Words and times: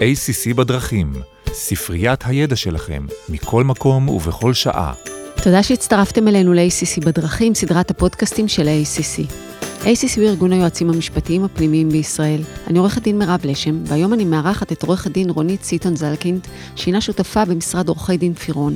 ACC 0.00 0.54
בדרכים, 0.54 1.12
ספריית 1.52 2.20
הידע 2.26 2.56
שלכם, 2.56 3.06
מכל 3.28 3.64
מקום 3.64 4.08
ובכל 4.08 4.54
שעה. 4.54 4.92
תודה 5.42 5.62
שהצטרפתם 5.62 6.28
אלינו 6.28 6.52
ל-ACC 6.52 7.04
בדרכים, 7.06 7.54
סדרת 7.54 7.90
הפודקאסטים 7.90 8.48
של 8.48 8.68
ה-ACC. 8.68 9.32
ACC 9.86 10.16
הוא 10.16 10.28
ארגון 10.28 10.52
היועצים 10.52 10.90
המשפטיים 10.90 11.44
הפנימיים 11.44 11.88
בישראל. 11.88 12.40
אני 12.66 12.78
עורכת 12.78 13.02
דין 13.02 13.18
מירב 13.18 13.40
לשם, 13.44 13.82
והיום 13.84 14.12
אני 14.12 14.24
מארחת 14.24 14.72
את 14.72 14.82
עורכת 14.82 15.10
דין 15.10 15.30
רונית 15.30 15.64
סיטון 15.64 15.96
זלקינד, 15.96 16.46
שהינה 16.76 17.00
שותפה 17.00 17.44
במשרד 17.44 17.88
עורכי 17.88 18.16
דין 18.16 18.34
פירון. 18.34 18.74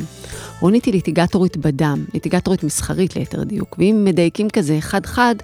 רונית 0.61 0.85
היא 0.85 0.95
ליטיגטורית 0.95 1.57
בדם, 1.57 2.05
ליטיגטורית 2.15 2.65
מסחרית 2.65 3.17
ליתר 3.17 3.45
דיוק, 3.45 3.77
ואם 3.79 4.03
מדייקים 4.05 4.51
כזה 4.51 4.77
חד-חד, 4.81 5.35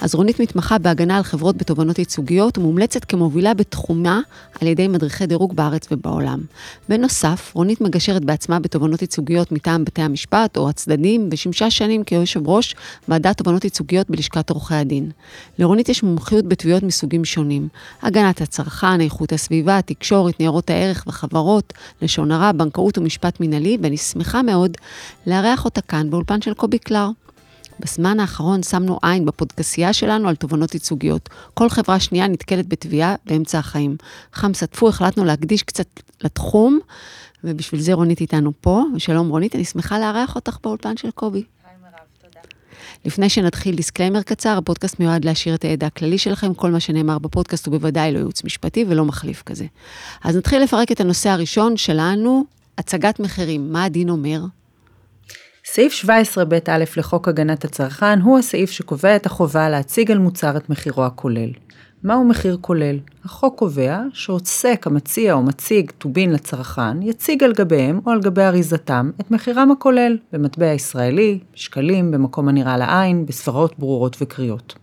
אז 0.00 0.14
רונית 0.14 0.40
מתמחה 0.40 0.78
בהגנה 0.78 1.16
על 1.16 1.22
חברות 1.22 1.56
בתובענות 1.56 1.98
ייצוגיות 1.98 2.58
ומומלצת 2.58 3.04
כמובילה 3.04 3.54
בתחומה 3.54 4.20
על 4.60 4.68
ידי 4.68 4.88
מדריכי 4.88 5.26
דירוג 5.26 5.56
בארץ 5.56 5.88
ובעולם. 5.90 6.40
בנוסף, 6.88 7.50
רונית 7.54 7.80
מגשרת 7.80 8.24
בעצמה 8.24 8.60
בתובענות 8.60 9.02
ייצוגיות 9.02 9.52
מטעם 9.52 9.84
בתי 9.84 10.02
המשפט 10.02 10.56
או 10.56 10.68
הצדדים, 10.68 11.28
ושימשה 11.32 11.70
שנים 11.70 12.04
כיושב 12.04 12.48
ראש 12.48 12.74
ועדת 13.08 13.38
תובענות 13.38 13.64
ייצוגיות 13.64 14.10
בלשכת 14.10 14.50
עורכי 14.50 14.74
הדין. 14.74 15.11
לרונית 15.58 15.88
יש 15.88 16.02
מומחיות 16.02 16.48
בתביעות 16.48 16.82
מסוגים 16.82 17.24
שונים, 17.24 17.68
הגנת 18.02 18.40
הצרכן, 18.40 19.00
איכות 19.00 19.32
הסביבה, 19.32 19.82
תקשורת, 19.82 20.40
ניירות 20.40 20.70
הערך 20.70 21.04
וחברות, 21.06 21.72
לשון 22.02 22.32
הרע, 22.32 22.52
בנקאות 22.52 22.98
ומשפט 22.98 23.40
מינהלי, 23.40 23.78
ואני 23.82 23.96
שמחה 23.96 24.42
מאוד 24.42 24.76
לארח 25.26 25.64
אותה 25.64 25.80
כאן 25.80 26.10
באולפן 26.10 26.42
של 26.42 26.54
קובי 26.54 26.78
קלר. 26.78 27.08
בזמן 27.80 28.20
האחרון 28.20 28.62
שמנו 28.62 28.98
עין 29.02 29.26
בפודקסייה 29.26 29.92
שלנו 29.92 30.28
על 30.28 30.36
תובנות 30.36 30.74
ייצוגיות. 30.74 31.28
כל 31.54 31.68
חברה 31.68 32.00
שנייה 32.00 32.28
נתקלת 32.28 32.68
בתביעה 32.68 33.14
באמצע 33.26 33.58
החיים. 33.58 33.96
חם 34.32 34.54
סטפו, 34.54 34.88
החלטנו 34.88 35.24
להקדיש 35.24 35.62
קצת 35.62 35.86
לתחום, 36.24 36.78
ובשביל 37.44 37.80
זה 37.80 37.92
רונית 37.92 38.20
איתנו 38.20 38.52
פה. 38.60 38.82
ושלום 38.96 39.28
רונית, 39.28 39.54
אני 39.54 39.64
שמחה 39.64 39.98
לארח 39.98 40.34
אותך 40.34 40.58
באולפן 40.62 40.96
של 40.96 41.10
קובי. 41.10 41.44
לפני 43.04 43.28
שנתחיל 43.28 43.74
disclaimer 43.74 44.22
קצר, 44.22 44.58
הפודקאסט 44.58 45.00
מיועד 45.00 45.24
להעשיר 45.24 45.54
את 45.54 45.64
הידע 45.64 45.86
הכללי 45.86 46.18
שלכם, 46.18 46.54
כל 46.54 46.70
מה 46.70 46.80
שנאמר 46.80 47.18
בפודקאסט 47.18 47.66
הוא 47.66 47.78
בוודאי 47.78 48.12
לא 48.12 48.18
ייעוץ 48.18 48.44
משפטי 48.44 48.84
ולא 48.88 49.04
מחליף 49.04 49.42
כזה. 49.42 49.64
אז 50.24 50.36
נתחיל 50.36 50.62
לפרק 50.62 50.92
את 50.92 51.00
הנושא 51.00 51.30
הראשון 51.30 51.76
שלנו, 51.76 52.44
הצגת 52.78 53.20
מחירים, 53.20 53.72
מה 53.72 53.84
הדין 53.84 54.08
אומר? 54.08 54.40
סעיף 55.64 56.04
17ב(א) 56.04 56.70
לחוק 56.96 57.28
הגנת 57.28 57.64
הצרכן 57.64 58.20
הוא 58.20 58.38
הסעיף 58.38 58.70
שקובע 58.70 59.16
את 59.16 59.26
החובה 59.26 59.68
להציג 59.68 60.10
על 60.10 60.18
מוצר 60.18 60.56
את 60.56 60.70
מחירו 60.70 61.04
הכולל. 61.04 61.50
מהו 62.04 62.24
מחיר 62.24 62.58
כולל? 62.60 62.98
החוק 63.24 63.58
קובע 63.58 64.00
שעוסק 64.12 64.86
המציע 64.86 65.32
או 65.32 65.42
מציג 65.42 65.90
טובין 65.90 66.32
לצרכן 66.32 67.02
יציג 67.02 67.44
על 67.44 67.52
גביהם 67.52 68.00
או 68.06 68.10
על 68.10 68.20
גבי 68.20 68.42
אריזתם 68.42 69.10
את 69.20 69.30
מחירם 69.30 69.70
הכולל 69.70 70.18
במטבע 70.32 70.66
ישראלי, 70.66 71.38
שקלים, 71.54 72.10
במקום 72.10 72.48
הנראה 72.48 72.76
לעין, 72.76 73.26
בספרות 73.26 73.78
ברורות 73.78 74.16
וקריאות. 74.20 74.74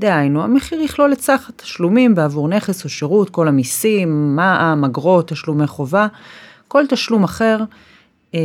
דהיינו, 0.00 0.42
המחיר 0.42 0.80
יכלול 0.80 1.12
את 1.12 1.20
סך 1.20 1.48
התשלומים 1.48 2.14
בעבור 2.14 2.48
נכס 2.48 2.84
או 2.84 2.88
שירות, 2.88 3.30
כל 3.30 3.48
המיסים, 3.48 4.36
מע"מ, 4.36 4.84
אגרות, 4.84 5.28
תשלומי 5.28 5.66
חובה, 5.66 6.06
כל 6.68 6.84
תשלום 6.88 7.24
אחר 7.24 7.58
אה, 8.34 8.40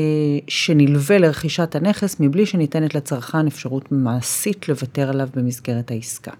שנלווה 0.47 1.17
לרכישת 1.17 1.75
הנכס 1.75 2.15
מבלי 2.19 2.45
שניתנת 2.45 2.95
לצרכן 2.95 3.47
אפשרות 3.47 3.91
מעשית 3.91 4.69
לוותר 4.69 5.09
עליו 5.09 5.27
במסגרת 5.35 5.91
העסקה. 5.91 6.31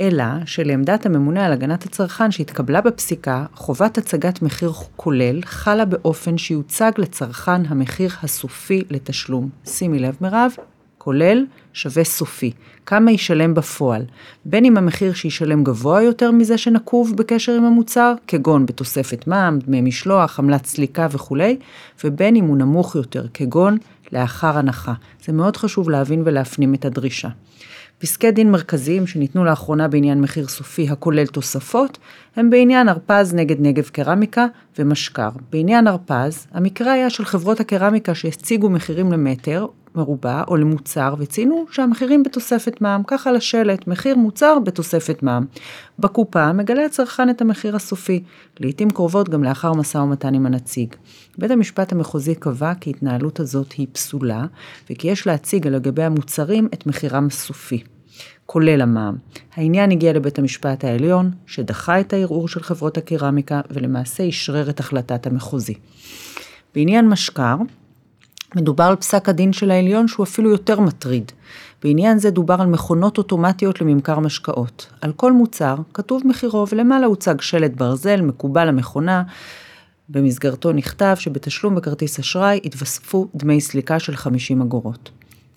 אלא 0.00 0.24
שלעמדת 0.46 1.06
הממונה 1.06 1.46
על 1.46 1.52
הגנת 1.52 1.84
הצרכן 1.84 2.30
שהתקבלה 2.30 2.80
בפסיקה, 2.80 3.44
חובת 3.54 3.98
הצגת 3.98 4.42
מחיר 4.42 4.72
כולל 4.96 5.40
חלה 5.44 5.84
באופן 5.84 6.38
שיוצג 6.38 6.90
לצרכן 6.98 7.66
המחיר 7.66 8.10
הסופי 8.22 8.82
לתשלום. 8.90 9.48
שימי 9.66 9.98
לב 9.98 10.16
מירב, 10.20 10.52
כולל 10.98 11.44
שווה 11.72 12.04
סופי. 12.04 12.52
כמה 12.86 13.10
ישלם 13.10 13.54
בפועל, 13.54 14.02
בין 14.44 14.64
אם 14.64 14.76
המחיר 14.76 15.12
שישלם 15.12 15.64
גבוה 15.64 16.02
יותר 16.02 16.30
מזה 16.30 16.58
שנקוב 16.58 17.16
בקשר 17.16 17.52
עם 17.52 17.64
המוצר, 17.64 18.14
כגון 18.26 18.66
בתוספת 18.66 19.26
מע"מ, 19.26 19.58
דמי 19.58 19.80
משלוח, 19.80 20.38
עמלת 20.38 20.66
סליקה 20.66 21.06
וכולי, 21.10 21.56
ובין 22.04 22.36
אם 22.36 22.44
הוא 22.44 22.56
נמוך 22.56 22.94
יותר, 22.94 23.26
כגון 23.34 23.78
לאחר 24.12 24.58
הנחה. 24.58 24.92
זה 25.24 25.32
מאוד 25.32 25.56
חשוב 25.56 25.90
להבין 25.90 26.22
ולהפנים 26.24 26.74
את 26.74 26.84
הדרישה. 26.84 27.28
פסקי 28.00 28.30
דין 28.30 28.50
מרכזיים 28.50 29.06
שניתנו 29.06 29.44
לאחרונה 29.44 29.88
בעניין 29.88 30.20
מחיר 30.20 30.48
סופי 30.48 30.88
הכולל 30.88 31.26
תוספות, 31.26 31.98
הם 32.36 32.50
בעניין 32.50 32.88
הרפז 32.88 33.34
נגד 33.34 33.56
נגב 33.60 33.88
קרמיקה 33.88 34.46
ומשקר. 34.78 35.28
בעניין 35.52 35.86
הרפז, 35.86 36.46
המקרה 36.52 36.92
היה 36.92 37.10
של 37.10 37.24
חברות 37.24 37.60
הקרמיקה 37.60 38.14
שהציגו 38.14 38.70
מחירים 38.70 39.12
למטר 39.12 39.66
מרובע 39.94 40.42
או 40.48 40.56
למוצר 40.56 41.14
וציינו 41.18 41.64
שהמחירים 41.70 42.22
בתוספת 42.22 42.80
מע"מ, 42.80 43.02
ככה 43.06 43.32
לשלט, 43.32 43.86
מחיר 43.86 44.16
מוצר 44.16 44.58
בתוספת 44.64 45.22
מע"מ. 45.22 45.44
בקופה 45.98 46.52
מגלה 46.52 46.84
הצרכן 46.84 47.30
את 47.30 47.40
המחיר 47.40 47.76
הסופי, 47.76 48.22
לעיתים 48.60 48.90
קרובות 48.90 49.28
גם 49.28 49.44
לאחר 49.44 49.72
משא 49.72 49.98
ומתן 49.98 50.34
עם 50.34 50.46
הנציג. 50.46 50.94
בית 51.38 51.50
המשפט 51.50 51.92
המחוזי 51.92 52.34
קבע 52.34 52.74
כי 52.74 52.90
התנהלות 52.90 53.40
הזאת 53.40 53.72
היא 53.72 53.86
פסולה, 53.92 54.44
וכי 54.90 55.08
יש 55.08 55.26
להציג 55.26 55.66
על 55.66 55.78
גבי 55.78 56.02
המוצרים 56.02 56.68
את 56.74 56.86
מחירם 56.86 57.26
הסופי. 57.26 57.82
כולל 58.46 58.80
המע"מ. 58.80 59.16
העניין 59.54 59.90
הגיע 59.90 60.12
לבית 60.12 60.38
המשפט 60.38 60.84
העליון, 60.84 61.30
שדחה 61.46 62.00
את 62.00 62.12
הערעור 62.12 62.48
של 62.48 62.62
חברות 62.62 62.98
הקרמיקה 62.98 63.60
ולמעשה 63.70 64.28
אשרר 64.28 64.70
את 64.70 64.80
החלטת 64.80 65.26
המחוזי. 65.26 65.74
בעניין 66.74 67.08
משקר, 67.08 67.56
מדובר 68.56 68.84
על 68.84 68.96
פסק 68.96 69.28
הדין 69.28 69.52
של 69.52 69.70
העליון 69.70 70.08
שהוא 70.08 70.24
אפילו 70.24 70.50
יותר 70.50 70.80
מטריד. 70.80 71.32
בעניין 71.82 72.18
זה 72.18 72.30
דובר 72.30 72.56
על 72.60 72.66
מכונות 72.66 73.18
אוטומטיות 73.18 73.80
לממכר 73.80 74.18
משקאות. 74.18 74.86
על 75.00 75.12
כל 75.12 75.32
מוצר 75.32 75.76
כתוב 75.94 76.22
מחירו 76.24 76.66
ולמעלה 76.68 77.06
הוצג 77.06 77.40
שלט 77.40 77.70
ברזל 77.70 78.20
מקובל 78.20 78.68
למכונה. 78.68 79.22
במסגרתו 80.08 80.72
נכתב 80.72 81.14
שבתשלום 81.18 81.74
בכרטיס 81.74 82.18
אשראי 82.18 82.60
יתווספו 82.64 83.28
דמי 83.34 83.60
סליקה 83.60 83.98
של 83.98 84.16
50 84.16 84.62
אגורות. 84.62 85.10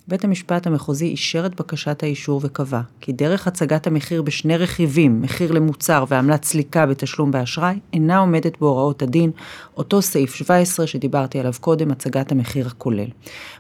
בית 0.08 0.24
המשפט 0.24 0.68
המחוזי 0.68 1.06
אישר 1.06 1.46
את 1.46 1.56
בקשת 1.56 2.04
האישור 2.04 2.42
וקבע 2.44 2.82
כי 3.02 3.12
דרך 3.12 3.48
הצגת 3.48 3.88
המחיר 3.88 4.22
בשני 4.22 4.58
רכיבים, 4.58 5.22
מחיר 5.22 5.52
למוצר 5.52 6.06
ועמלת 6.08 6.44
סליקה 6.44 6.86
בתשלום 6.86 7.32
באשראי, 7.32 7.80
אינה 7.94 8.18
עומדת 8.18 8.58
בהוראות 8.60 9.02
הדין, 9.02 9.32
אותו 9.78 10.02
סעיף 10.02 10.36
17 10.36 10.88
שדיברתי 10.88 11.40
עליו 11.40 11.54
קודם, 11.60 11.92
הצגת 11.92 12.32
המחיר 12.32 12.68
הכולל. 12.68 13.08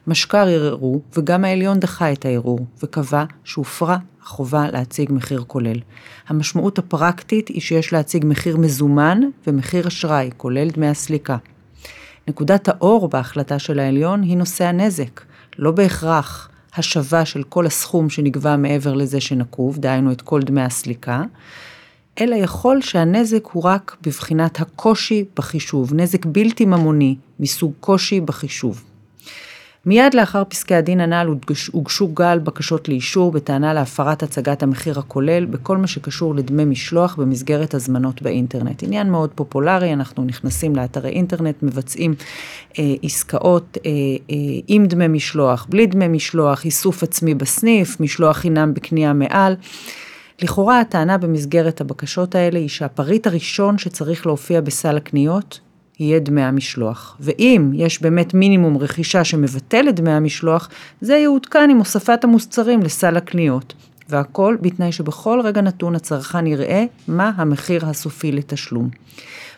משקר 0.07 0.47
ערערו, 0.47 1.01
וגם 1.17 1.45
העליון 1.45 1.79
דחה 1.79 2.11
את 2.11 2.25
הערעור, 2.25 2.59
וקבע 2.83 3.23
שהופרה 3.43 3.97
החובה 4.21 4.71
להציג 4.71 5.11
מחיר 5.11 5.43
כולל. 5.47 5.79
המשמעות 6.27 6.79
הפרקטית 6.79 7.47
היא 7.47 7.61
שיש 7.61 7.93
להציג 7.93 8.25
מחיר 8.25 8.57
מזומן 8.57 9.21
ומחיר 9.47 9.87
אשראי, 9.87 10.29
כולל 10.37 10.69
דמי 10.69 10.87
הסליקה. 10.87 11.37
נקודת 12.27 12.67
האור 12.67 13.07
בהחלטה 13.07 13.59
של 13.59 13.79
העליון 13.79 14.21
היא 14.21 14.37
נושא 14.37 14.65
הנזק. 14.65 15.32
לא 15.57 15.71
בהכרח 15.71 16.49
השבה 16.75 17.25
של 17.25 17.43
כל 17.43 17.65
הסכום 17.65 18.09
שנגבה 18.09 18.57
מעבר 18.57 18.93
לזה 18.93 19.21
שנקוב, 19.21 19.77
דהיינו 19.77 20.11
את 20.11 20.21
כל 20.21 20.41
דמי 20.41 20.61
הסליקה, 20.61 21.23
אלא 22.21 22.35
יכול 22.35 22.81
שהנזק 22.81 23.45
הוא 23.51 23.63
רק 23.63 23.97
בבחינת 24.01 24.61
הקושי 24.61 25.25
בחישוב, 25.35 25.93
נזק 25.93 26.25
בלתי 26.25 26.65
ממוני 26.65 27.15
מסוג 27.39 27.73
קושי 27.79 28.21
בחישוב. 28.21 28.83
מיד 29.85 30.13
לאחר 30.13 30.43
פסקי 30.43 30.75
הדין 30.75 30.99
הנ"ל 30.99 31.35
הוגשו 31.71 32.07
גל 32.07 32.39
בקשות 32.39 32.89
לאישור 32.89 33.31
בטענה 33.31 33.73
להפרת 33.73 34.23
הצגת 34.23 34.63
המחיר 34.63 34.99
הכולל 34.99 35.45
בכל 35.45 35.77
מה 35.77 35.87
שקשור 35.87 36.35
לדמי 36.35 36.65
משלוח 36.65 37.15
במסגרת 37.15 37.73
הזמנות 37.73 38.21
באינטרנט. 38.21 38.83
עניין 38.83 39.11
מאוד 39.11 39.29
פופולרי, 39.35 39.93
אנחנו 39.93 40.23
נכנסים 40.23 40.75
לאתרי 40.75 41.09
אינטרנט, 41.09 41.63
מבצעים 41.63 42.15
אה, 42.79 42.83
עסקאות 43.03 43.77
אה, 43.85 43.91
אה, 44.31 44.35
עם 44.67 44.85
דמי 44.85 45.07
משלוח, 45.07 45.67
בלי 45.69 45.85
דמי 45.85 46.07
משלוח, 46.07 46.65
איסוף 46.65 47.03
עצמי 47.03 47.35
בסניף, 47.35 47.99
משלוח 47.99 48.37
חינם 48.37 48.73
בקנייה 48.73 49.13
מעל. 49.13 49.55
לכאורה 50.41 50.79
הטענה 50.79 51.17
במסגרת 51.17 51.81
הבקשות 51.81 52.35
האלה 52.35 52.59
היא 52.59 52.69
שהפריט 52.69 53.27
הראשון 53.27 53.77
שצריך 53.77 54.25
להופיע 54.25 54.61
בסל 54.61 54.97
הקניות 54.97 55.59
יהיה 55.99 56.19
דמי 56.19 56.41
המשלוח. 56.41 57.17
ואם 57.19 57.71
יש 57.73 58.01
באמת 58.01 58.33
מינימום 58.33 58.77
רכישה 58.77 59.23
שמבטל 59.23 59.89
את 59.89 59.95
דמי 59.95 60.11
המשלוח, 60.11 60.69
זה 61.01 61.15
יעודכן 61.15 61.69
עם 61.69 61.77
הוספת 61.77 62.23
המוצרים 62.23 62.83
לסל 62.83 63.17
הקניות. 63.17 63.73
והכל 64.09 64.57
בתנאי 64.61 64.91
שבכל 64.91 65.41
רגע 65.43 65.61
נתון 65.61 65.95
הצרכן 65.95 66.47
יראה 66.47 66.85
מה 67.07 67.31
המחיר 67.35 67.85
הסופי 67.85 68.31
לתשלום. 68.31 68.89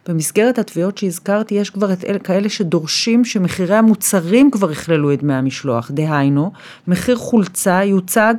במסגרת 0.07 0.59
התביעות 0.59 0.97
שהזכרתי, 0.97 1.55
יש 1.55 1.69
כבר 1.69 1.93
את 1.93 2.03
אלה, 2.03 2.19
כאלה 2.19 2.49
שדורשים 2.49 3.25
שמחירי 3.25 3.75
המוצרים 3.75 4.51
כבר 4.51 4.71
יכללו 4.71 5.13
את 5.13 5.19
דמי 5.19 5.33
המשלוח. 5.33 5.91
דהיינו, 5.91 6.51
מחיר 6.87 7.15
חולצה 7.15 7.83
יוצג 7.83 8.33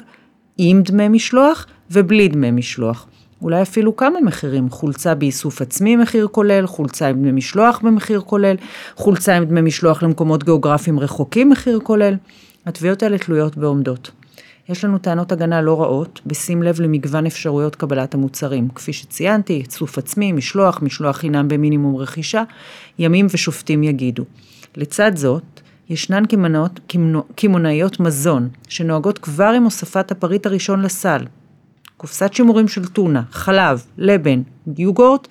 עם 0.58 0.82
דמי 0.82 1.08
משלוח 1.08 1.66
ובלי 1.90 2.28
דמי 2.28 2.50
משלוח. 2.50 3.06
אולי 3.46 3.62
אפילו 3.62 3.96
כמה 3.96 4.20
מחירים, 4.20 4.70
חולצה 4.70 5.14
באיסוף 5.14 5.62
עצמי 5.62 5.96
מחיר 5.96 6.28
כולל, 6.30 6.66
חולצה 6.66 7.08
עם 7.08 7.16
דמי 7.16 7.32
משלוח 7.32 7.78
במחיר 7.78 8.20
כולל, 8.20 8.56
חולצה 8.96 9.36
עם 9.36 9.44
דמי 9.44 9.60
משלוח 9.60 10.02
למקומות 10.02 10.44
גיאוגרפיים 10.44 11.00
רחוקים 11.00 11.50
מחיר 11.50 11.80
כולל. 11.82 12.14
התביעות 12.66 13.02
האלה 13.02 13.18
תלויות 13.18 13.58
ועומדות. 13.58 14.10
יש 14.68 14.84
לנו 14.84 14.98
טענות 14.98 15.32
הגנה 15.32 15.62
לא 15.62 15.80
רעות, 15.82 16.20
בשים 16.26 16.62
לב 16.62 16.80
למגוון 16.80 17.26
אפשרויות 17.26 17.76
קבלת 17.76 18.14
המוצרים. 18.14 18.68
כפי 18.68 18.92
שציינתי, 18.92 19.62
איסוף 19.66 19.98
עצמי, 19.98 20.32
משלוח, 20.32 20.82
משלוח 20.82 21.16
חינם 21.16 21.48
במינימום 21.48 21.96
רכישה, 21.96 22.42
ימים 22.98 23.26
ושופטים 23.30 23.82
יגידו. 23.82 24.24
לצד 24.76 25.16
זאת, 25.16 25.60
ישנן 25.88 26.22
קמעונאיות 27.36 28.00
מזון, 28.00 28.48
שנוהגות 28.68 29.18
כבר 29.18 29.52
עם 29.56 29.64
הוספת 29.64 30.10
הפריט 30.10 30.46
הראשון 30.46 30.82
לסל. 30.82 31.24
קופסת 31.96 32.34
שימורים 32.34 32.68
של 32.68 32.86
טונה, 32.86 33.22
חלב, 33.30 33.82
לבן, 33.98 34.42
יוגורט, 34.78 35.28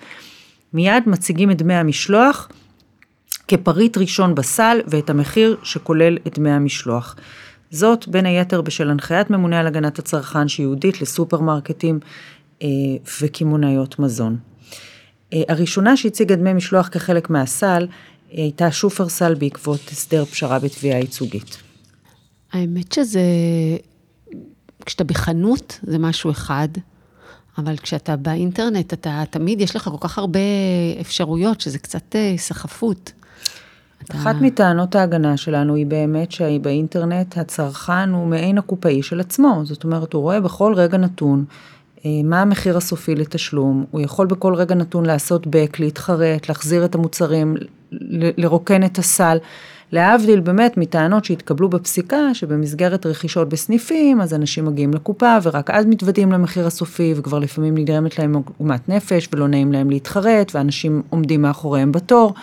מיד 0.72 1.02
מציגים 1.06 1.50
את 1.50 1.56
דמי 1.56 1.74
המשלוח 1.74 2.48
כפריט 3.48 3.98
ראשון 3.98 4.34
בסל 4.34 4.80
ואת 4.86 5.10
המחיר 5.10 5.56
שכולל 5.62 6.18
את 6.26 6.38
דמי 6.38 6.50
המשלוח. 6.50 7.16
זאת 7.70 8.08
בין 8.08 8.26
היתר 8.26 8.60
בשל 8.60 8.90
הנחיית 8.90 9.30
ממונה 9.30 9.60
על 9.60 9.66
הגנת 9.66 9.98
הצרכן 9.98 10.48
שיהודית 10.48 11.02
לסופרמרקטים 11.02 12.00
אה, 12.62 12.68
וקמעונאיות 13.20 13.98
מזון. 13.98 14.36
אה, 15.32 15.42
הראשונה 15.48 15.96
שהציגה 15.96 16.36
דמי 16.36 16.52
משלוח 16.52 16.88
כחלק 16.88 17.30
מהסל 17.30 17.86
הייתה 18.30 18.70
שופרסל 18.70 19.34
בעקבות 19.34 19.80
הסדר 19.92 20.24
פשרה 20.24 20.58
בתביעה 20.58 20.98
ייצוגית. 20.98 21.56
האמת 22.52 22.92
שזה, 22.92 23.20
כשאתה 24.86 25.04
בחנות 25.04 25.80
זה 25.82 25.98
משהו 25.98 26.30
אחד, 26.30 26.68
אבל 27.58 27.76
כשאתה 27.76 28.16
באינטרנט, 28.16 28.92
אתה 28.92 29.22
תמיד, 29.30 29.60
יש 29.60 29.76
לך 29.76 29.82
כל 29.82 30.08
כך 30.08 30.18
הרבה 30.18 30.40
אפשרויות, 31.00 31.60
שזה 31.60 31.78
קצת 31.78 32.16
אה, 32.16 32.34
סחפות. 32.36 33.12
אתה... 34.04 34.14
אחת 34.14 34.36
מטענות 34.40 34.94
ההגנה 34.94 35.36
שלנו 35.36 35.74
היא 35.74 35.86
באמת 35.86 36.32
שבאינטרנט 36.32 37.38
הצרכן 37.38 38.10
הוא 38.10 38.26
מעין 38.26 38.58
הקופאי 38.58 39.02
של 39.02 39.20
עצמו, 39.20 39.60
זאת 39.64 39.84
אומרת, 39.84 40.12
הוא 40.12 40.22
רואה 40.22 40.40
בכל 40.40 40.74
רגע 40.74 40.98
נתון 40.98 41.44
אה, 42.04 42.10
מה 42.24 42.42
המחיר 42.42 42.76
הסופי 42.76 43.14
לתשלום, 43.14 43.84
הוא 43.90 44.00
יכול 44.00 44.26
בכל 44.26 44.54
רגע 44.54 44.74
נתון 44.74 45.06
לעשות 45.06 45.46
בק, 45.46 45.80
להתחרט, 45.80 46.48
להחזיר 46.48 46.84
את 46.84 46.94
המוצרים, 46.94 47.56
לרוקן 48.36 48.84
את 48.84 48.98
הסל. 48.98 49.38
להבדיל 49.92 50.40
באמת 50.40 50.76
מטענות 50.76 51.24
שהתקבלו 51.24 51.68
בפסיקה, 51.68 52.34
שבמסגרת 52.34 53.06
רכישות 53.06 53.48
בסניפים, 53.48 54.20
אז 54.20 54.34
אנשים 54.34 54.64
מגיעים 54.64 54.94
לקופה 54.94 55.36
ורק 55.42 55.70
אז 55.70 55.86
מתוודים 55.86 56.32
למחיר 56.32 56.66
הסופי, 56.66 57.14
וכבר 57.16 57.38
לפעמים 57.38 57.74
נגרמת 57.74 58.18
להם 58.18 58.34
עוגמת 58.58 58.88
נפש 58.88 59.28
ולא 59.32 59.48
נעים 59.48 59.72
להם 59.72 59.90
להתחרט, 59.90 60.54
ואנשים 60.54 61.02
עומדים 61.10 61.42
מאחוריהם 61.42 61.92
בתור, 61.92 62.34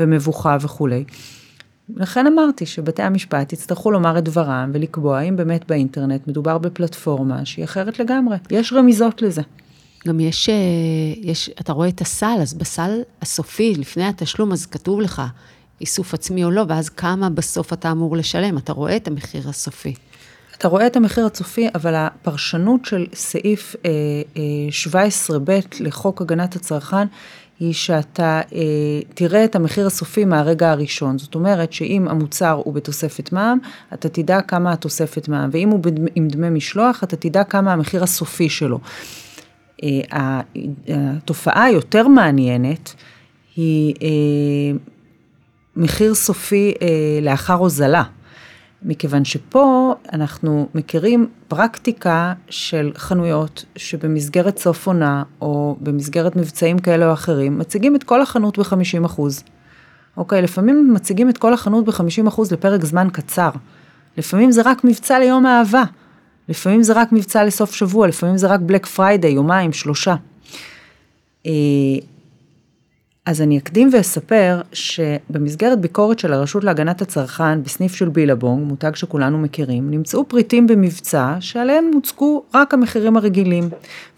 ומבוכה 0.00 0.56
וכולי. 0.60 1.04
לכן 1.96 2.26
אמרתי 2.26 2.66
שבתי 2.66 3.02
המשפט 3.02 3.52
יצטרכו 3.52 3.90
לומר 3.90 4.18
את 4.18 4.24
דברם 4.24 4.70
ולקבוע 4.74 5.20
אם 5.20 5.36
באמת 5.36 5.68
באינטרנט 5.68 6.26
מדובר 6.26 6.58
בפלטפורמה 6.58 7.44
שהיא 7.44 7.64
אחרת 7.64 7.98
לגמרי. 7.98 8.36
יש 8.50 8.72
רמיזות 8.72 9.22
לזה. 9.22 9.42
גם 10.08 10.20
יש, 10.20 10.48
אה, 10.48 10.54
יש, 11.16 11.50
אתה 11.60 11.72
רואה 11.72 11.88
את 11.88 12.00
הסל, 12.00 12.36
אז 12.40 12.54
בסל 12.54 13.00
הסופי, 13.22 13.74
לפני 13.78 14.04
התשלום, 14.04 14.52
אז 14.52 14.66
כתוב 14.66 15.00
לך 15.00 15.22
איסוף 15.80 16.14
עצמי 16.14 16.44
או 16.44 16.50
לא, 16.50 16.64
ואז 16.68 16.88
כמה 16.88 17.30
בסוף 17.30 17.72
אתה 17.72 17.90
אמור 17.90 18.16
לשלם, 18.16 18.58
אתה 18.58 18.72
רואה 18.72 18.96
את 18.96 19.08
המחיר 19.08 19.48
הסופי. 19.48 19.94
אתה 20.58 20.68
רואה 20.68 20.86
את 20.86 20.96
המחיר 20.96 21.26
הסופי, 21.26 21.68
אבל 21.74 21.94
הפרשנות 21.94 22.84
של 22.84 23.06
סעיף 23.14 23.76
אה, 23.84 23.90
אה, 24.36 25.02
17ב 25.30 25.50
לחוק 25.80 26.22
הגנת 26.22 26.56
הצרכן, 26.56 27.06
היא 27.60 27.72
שאתה 27.72 28.40
אה, 28.54 28.60
תראה 29.14 29.44
את 29.44 29.56
המחיר 29.56 29.86
הסופי 29.86 30.24
מהרגע 30.24 30.70
הראשון. 30.70 31.18
זאת 31.18 31.34
אומרת 31.34 31.72
שאם 31.72 32.08
המוצר 32.08 32.60
הוא 32.64 32.74
בתוספת 32.74 33.32
מע"מ, 33.32 33.58
אתה 33.94 34.08
תדע 34.08 34.40
כמה 34.40 34.72
התוספת 34.72 35.28
מע"מ, 35.28 35.50
ואם 35.52 35.68
הוא 35.68 35.80
בדמ, 35.80 36.04
עם 36.14 36.28
דמי 36.28 36.50
משלוח, 36.50 37.04
אתה 37.04 37.16
תדע 37.16 37.44
כמה 37.44 37.72
המחיר 37.72 38.02
הסופי 38.02 38.48
שלו. 38.48 38.78
אה, 39.82 40.40
התופעה 40.88 41.64
היותר 41.64 42.08
מעניינת 42.08 42.94
היא 43.56 43.94
אה, 44.02 44.78
מחיר 45.76 46.14
סופי 46.14 46.74
אה, 46.82 46.86
לאחר 47.22 47.54
הוזלה. 47.54 48.02
מכיוון 48.82 49.24
שפה 49.24 49.94
אנחנו 50.12 50.68
מכירים 50.74 51.28
פרקטיקה 51.48 52.32
של 52.50 52.92
חנויות 52.96 53.64
שבמסגרת 53.76 54.58
סוף 54.58 54.86
עונה 54.86 55.22
או 55.40 55.76
במסגרת 55.80 56.36
מבצעים 56.36 56.78
כאלה 56.78 57.08
או 57.08 57.12
אחרים 57.12 57.58
מציגים 57.58 57.96
את 57.96 58.04
כל 58.04 58.22
החנות 58.22 58.58
ב-50%. 58.58 59.20
אוקיי, 60.16 60.42
לפעמים 60.42 60.94
מציגים 60.94 61.28
את 61.28 61.38
כל 61.38 61.54
החנות 61.54 61.84
ב-50% 61.84 62.42
לפרק 62.52 62.84
זמן 62.84 63.08
קצר. 63.12 63.50
לפעמים 64.18 64.52
זה 64.52 64.62
רק 64.64 64.84
מבצע 64.84 65.18
ליום 65.18 65.46
האהבה. 65.46 65.84
לפעמים 66.48 66.82
זה 66.82 66.92
רק 66.92 67.12
מבצע 67.12 67.44
לסוף 67.44 67.74
שבוע, 67.74 68.06
לפעמים 68.06 68.36
זה 68.36 68.46
רק 68.46 68.60
Black 68.60 68.86
Friday, 68.86 69.30
יומיים, 69.30 69.72
שלושה. 69.72 70.14
אז 73.26 73.42
אני 73.42 73.58
אקדים 73.58 73.90
ואספר 73.92 74.60
שבמסגרת 74.72 75.80
ביקורת 75.80 76.18
של 76.18 76.32
הרשות 76.32 76.64
להגנת 76.64 77.02
הצרכן 77.02 77.62
בסניף 77.62 77.94
של 77.94 78.08
בילבונג, 78.08 78.66
מותג 78.66 78.94
שכולנו 78.94 79.38
מכירים, 79.38 79.90
נמצאו 79.90 80.28
פריטים 80.28 80.66
במבצע 80.66 81.34
שעליהם 81.40 81.90
הוצגו 81.94 82.42
רק 82.54 82.74
המחירים 82.74 83.16
הרגילים, 83.16 83.68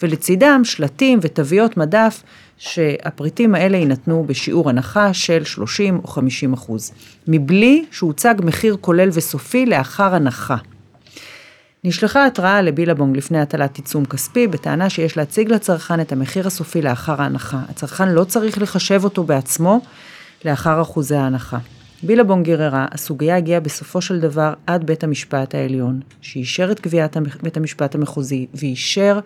ולצידם 0.03 0.61
שלטים 0.65 1.19
ותוויות 1.23 1.77
מדף 1.77 2.23
שהפריטים 2.59 3.55
האלה 3.55 3.77
יינתנו 3.77 4.25
בשיעור 4.27 4.71
הנחה 4.71 5.15
של 5.15 5.45
30 5.45 6.01
או 6.03 6.09
50 6.09 6.53
אחוז, 6.53 6.93
מבלי 7.29 7.85
שהוצג 7.91 8.35
מחיר 8.45 8.77
כולל 8.81 9.09
וסופי 9.13 9.67
לאחר 9.67 10.15
הנחה. 10.15 10.57
נשלחה 11.87 12.27
התראה 12.27 12.63
לבילבונג 12.63 13.17
לפני 13.17 13.41
הטלת 13.41 13.77
עיצום 13.77 14.05
כספי, 14.05 14.47
בטענה 14.47 14.91
שיש 14.91 15.17
להציג 15.17 15.53
לצרכן 15.53 16.01
את 16.01 16.13
המחיר 16.13 16.47
הסופי 16.47 16.83
לאחר 16.83 17.23
ההנחה. 17.23 17.61
הצרכן 17.69 18.09
לא 18.09 18.25
צריך 18.25 18.59
לחשב 18.59 19.05
אותו 19.05 19.25
בעצמו 19.25 19.81
לאחר 20.45 20.83
אחוזי 20.83 21.17
ההנחה. 21.17 21.59
בילבונג 22.03 22.47
גררה, 22.47 22.87
הסוגיה 22.93 23.37
הגיעה 23.37 23.61
בסופו 23.61 24.01
של 24.01 24.21
דבר 24.21 24.53
עד 24.67 24.85
בית 24.87 25.05
המשפט 25.05 25.55
העליון, 25.55 26.01
שאישר 26.21 26.73
את 26.73 26.81
קביעת 26.81 27.17
בית 27.43 27.57
המשפט 27.57 27.95
המחוזי 27.95 28.47
ואישר 28.55 29.21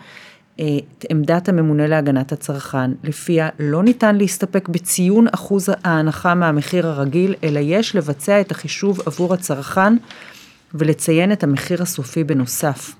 אה, 0.60 0.78
את 0.98 1.04
עמדת 1.10 1.48
הממונה 1.48 1.86
להגנת 1.86 2.32
הצרכן, 2.32 2.90
לפיה 3.04 3.48
לא 3.58 3.82
ניתן 3.82 4.16
להסתפק 4.16 4.68
בציון 4.68 5.26
אחוז 5.32 5.68
ההנחה 5.84 6.34
מהמחיר 6.34 6.86
הרגיל, 6.86 7.34
אלא 7.44 7.60
יש 7.62 7.96
לבצע 7.96 8.40
את 8.40 8.50
החישוב 8.50 9.00
עבור 9.06 9.34
הצרכן 9.34 9.96
ולציין 10.74 11.32
את 11.32 11.44
המחיר 11.44 11.82
הסופי 11.82 12.24
בנוסף. 12.24 12.94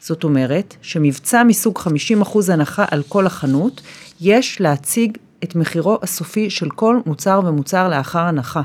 זאת 0.00 0.24
אומרת 0.24 0.76
שמבצע 0.82 1.42
מסוג 1.42 1.78
50% 1.78 2.52
הנחה 2.52 2.84
על 2.90 3.02
כל 3.08 3.26
החנות, 3.26 3.80
יש 4.20 4.60
להציג 4.60 5.18
את 5.44 5.54
מחירו 5.54 5.98
הסופי 6.02 6.50
של 6.50 6.70
כל 6.70 6.98
מוצר 7.06 7.40
ומוצר 7.44 7.88
לאחר 7.88 8.18
הנחה. 8.18 8.62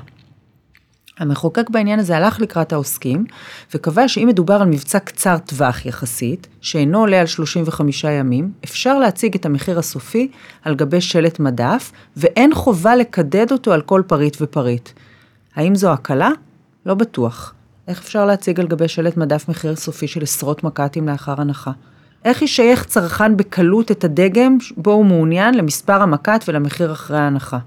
המחוקק 1.19 1.69
בעניין 1.69 1.99
הזה 1.99 2.17
הלך 2.17 2.39
לקראת 2.39 2.73
העוסקים, 2.73 3.25
וקבע 3.73 4.07
שאם 4.07 4.27
מדובר 4.27 4.53
על 4.53 4.67
מבצע 4.67 4.99
קצר 4.99 5.37
טווח 5.37 5.85
יחסית, 5.85 6.47
שאינו 6.61 6.99
עולה 6.99 7.19
על 7.19 7.25
35 7.25 8.03
ימים, 8.03 8.51
אפשר 8.63 8.99
להציג 8.99 9.35
את 9.35 9.45
המחיר 9.45 9.79
הסופי 9.79 10.31
על 10.63 10.75
גבי 10.75 11.01
שלט 11.01 11.39
מדף, 11.39 11.91
ואין 12.17 12.55
חובה 12.55 12.95
לקדד 12.95 13.51
אותו 13.51 13.73
על 13.73 13.81
כל 13.81 14.01
פריט 14.07 14.37
ופריט. 14.41 14.89
האם 15.55 15.75
זו 15.75 15.93
הקלה? 15.93 16.29
לא 16.85 16.93
בטוח. 16.93 17.53
איך 17.89 17.99
אפשר 17.99 18.25
להציג 18.25 18.59
על 18.59 18.67
גבי 18.67 18.87
שלט 18.87 19.17
מדף 19.17 19.49
מחיר 19.49 19.75
סופי 19.75 20.07
של 20.07 20.23
עשרות 20.23 20.63
מק"טים 20.63 21.07
לאחר 21.07 21.41
הנחה? 21.41 21.71
איך 22.25 22.41
ישייך 22.41 22.83
צרכן 22.83 23.37
בקלות 23.37 23.91
את 23.91 24.03
הדגם 24.03 24.57
בו 24.77 24.91
הוא 24.91 25.05
מעוניין 25.05 25.53
למספר 25.53 26.01
המק"ט 26.01 26.43
ולמחיר 26.47 26.91
אחרי 26.91 27.17
ההנחה? 27.17 27.57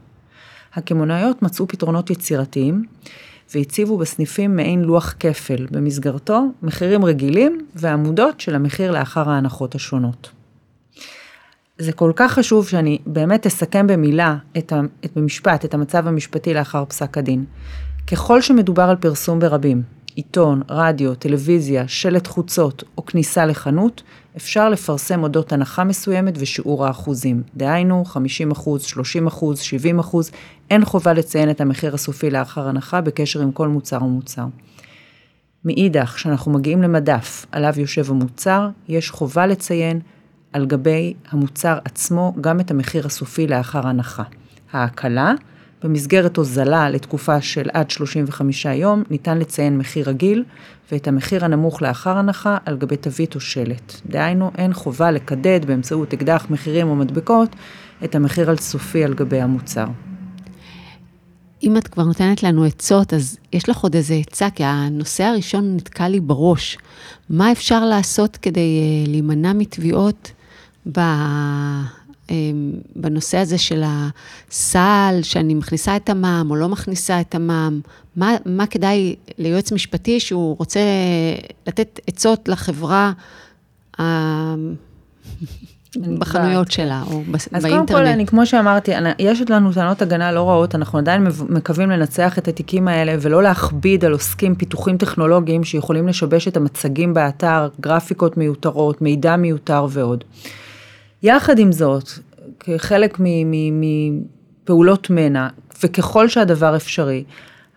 הקמעונאיות 0.74 1.42
מצאו 1.42 1.68
פתרונות 1.68 2.10
יצירתיים 2.10 2.84
והציבו 3.54 3.98
בסניפים 3.98 4.56
מעין 4.56 4.82
לוח 4.82 5.14
כפל, 5.20 5.66
במסגרתו 5.70 6.42
מחירים 6.62 7.04
רגילים 7.04 7.66
ועמודות 7.74 8.40
של 8.40 8.54
המחיר 8.54 8.90
לאחר 8.90 9.30
ההנחות 9.30 9.74
השונות. 9.74 10.30
זה 11.78 11.92
כל 11.92 12.12
כך 12.16 12.32
חשוב 12.32 12.68
שאני 12.68 12.98
באמת 13.06 13.46
אסכם 13.46 13.86
במילה, 13.86 14.36
את 14.58 14.72
ה, 14.72 14.80
את, 15.04 15.10
במשפט, 15.16 15.64
את 15.64 15.74
המצב 15.74 16.06
המשפטי 16.06 16.54
לאחר 16.54 16.84
פסק 16.84 17.18
הדין. 17.18 17.44
ככל 18.06 18.40
שמדובר 18.40 18.82
על 18.82 18.96
פרסום 18.96 19.38
ברבים, 19.38 19.82
עיתון, 20.14 20.62
רדיו, 20.68 21.14
טלוויזיה, 21.14 21.88
שלט 21.88 22.26
חוצות 22.26 22.84
או 22.98 23.06
כניסה 23.06 23.46
לחנות, 23.46 24.02
אפשר 24.36 24.68
לפרסם 24.68 25.22
אודות 25.22 25.52
הנחה 25.52 25.84
מסוימת 25.84 26.34
ושיעור 26.38 26.86
האחוזים. 26.86 27.42
דהיינו, 27.56 28.04
50 28.04 28.50
אחוז, 28.50 28.82
30 28.82 29.26
אחוז, 29.26 29.60
70 29.60 29.98
אחוז, 29.98 30.30
אין 30.70 30.84
חובה 30.84 31.12
לציין 31.12 31.50
את 31.50 31.60
המחיר 31.60 31.94
הסופי 31.94 32.30
לאחר 32.30 32.68
הנחה 32.68 33.00
בקשר 33.00 33.40
עם 33.40 33.52
כל 33.52 33.68
מוצר 33.68 34.02
ומוצר. 34.02 34.44
מאידך, 35.64 36.12
כשאנחנו 36.16 36.52
מגיעים 36.52 36.82
למדף 36.82 37.46
עליו 37.52 37.72
יושב 37.76 38.10
המוצר, 38.10 38.68
יש 38.88 39.10
חובה 39.10 39.46
לציין 39.46 40.00
על 40.52 40.66
גבי 40.66 41.14
המוצר 41.30 41.78
עצמו 41.84 42.34
גם 42.40 42.60
את 42.60 42.70
המחיר 42.70 43.06
הסופי 43.06 43.46
לאחר 43.46 43.86
הנחה. 43.86 44.22
ההקלה, 44.72 45.34
במסגרת 45.84 46.36
הוזלה 46.36 46.90
לתקופה 46.90 47.40
של 47.40 47.68
עד 47.72 47.90
35 47.90 48.64
יום, 48.64 49.02
ניתן 49.10 49.38
לציין 49.38 49.78
מחיר 49.78 50.08
רגיל 50.08 50.44
ואת 50.92 51.08
המחיר 51.08 51.44
הנמוך 51.44 51.82
לאחר 51.82 52.18
הנחה 52.18 52.58
על 52.66 52.76
גבי 52.76 52.96
תווית 52.96 53.34
או 53.34 53.40
שלט. 53.40 53.92
דהיינו, 54.06 54.50
אין 54.58 54.72
חובה 54.72 55.10
לקדד 55.10 55.64
באמצעות 55.64 56.12
אקדח 56.12 56.46
מחירים 56.50 56.88
או 56.88 56.96
מדבקות 56.96 57.56
את 58.04 58.14
המחיר 58.14 58.50
הסופי 58.50 59.04
על 59.04 59.14
גבי 59.14 59.40
המוצר. 59.40 59.86
אם 61.62 61.76
את 61.76 61.88
כבר 61.88 62.04
נותנת 62.04 62.42
לנו 62.42 62.64
עצות, 62.64 63.14
אז 63.14 63.38
יש 63.52 63.68
לך 63.68 63.78
עוד 63.78 63.96
איזה 63.96 64.14
עצה, 64.14 64.50
כי 64.50 64.64
הנושא 64.64 65.24
הראשון 65.24 65.76
נתקע 65.76 66.08
לי 66.08 66.20
בראש. 66.20 66.78
מה 67.30 67.52
אפשר 67.52 67.84
לעשות 67.84 68.36
כדי 68.36 68.60
uh, 68.60 69.10
להימנע 69.10 69.52
מתביעות 69.52 70.32
ב, 70.92 71.00
בנושא 72.96 73.38
הזה 73.38 73.58
של 73.58 73.82
הסל, 73.86 75.18
שאני 75.22 75.54
מכניסה 75.54 75.96
את 75.96 76.10
המע"מ 76.10 76.50
או 76.50 76.56
לא 76.56 76.68
מכניסה 76.68 77.20
את 77.20 77.34
המע"מ? 77.34 77.80
מה, 78.16 78.36
מה 78.46 78.66
כדאי 78.66 79.16
ליועץ 79.38 79.72
משפטי 79.72 80.20
שהוא 80.20 80.56
רוצה 80.58 80.80
לתת 81.66 82.00
עצות 82.06 82.48
לחברה? 82.48 83.12
Uh, 83.98 84.02
בחנויות 86.18 86.70
שלה 86.70 87.02
או 87.06 87.10
באינטרנט. 87.10 87.54
אז 87.54 87.66
קודם 87.66 87.86
כל, 87.86 88.06
אני, 88.06 88.26
כמו 88.26 88.46
שאמרתי, 88.46 88.92
יש 89.18 89.42
לנו 89.50 89.72
טענות 89.72 90.02
הגנה 90.02 90.32
לא 90.32 90.48
רעות, 90.48 90.74
אנחנו 90.74 90.98
עדיין 90.98 91.26
מקווים 91.48 91.90
לנצח 91.90 92.38
את 92.38 92.48
התיקים 92.48 92.88
האלה 92.88 93.14
ולא 93.20 93.42
להכביד 93.42 94.04
על 94.04 94.12
עוסקים 94.12 94.54
פיתוחים 94.54 94.96
טכנולוגיים 94.96 95.64
שיכולים 95.64 96.08
לשבש 96.08 96.48
את 96.48 96.56
המצגים 96.56 97.14
באתר, 97.14 97.68
גרפיקות 97.80 98.36
מיותרות, 98.36 99.02
מידע 99.02 99.36
מיותר 99.36 99.86
ועוד. 99.90 100.24
יחד 101.22 101.58
עם 101.58 101.72
זאת, 101.72 102.10
כחלק 102.60 103.18
מפעולות 103.72 105.10
מנע, 105.10 105.48
וככל 105.82 106.28
שהדבר 106.28 106.76
אפשרי, 106.76 107.24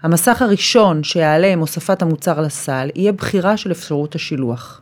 המסך 0.02 0.42
הראשון 0.42 1.04
שיעלה 1.04 1.54
עם 1.54 1.60
הוספת 1.60 2.02
המוצר 2.02 2.42
לסל, 2.42 2.90
יהיה 2.96 3.12
בחירה 3.12 3.58
של 3.58 3.72
אפשרות 3.72 4.16
השילוח. 4.16 4.82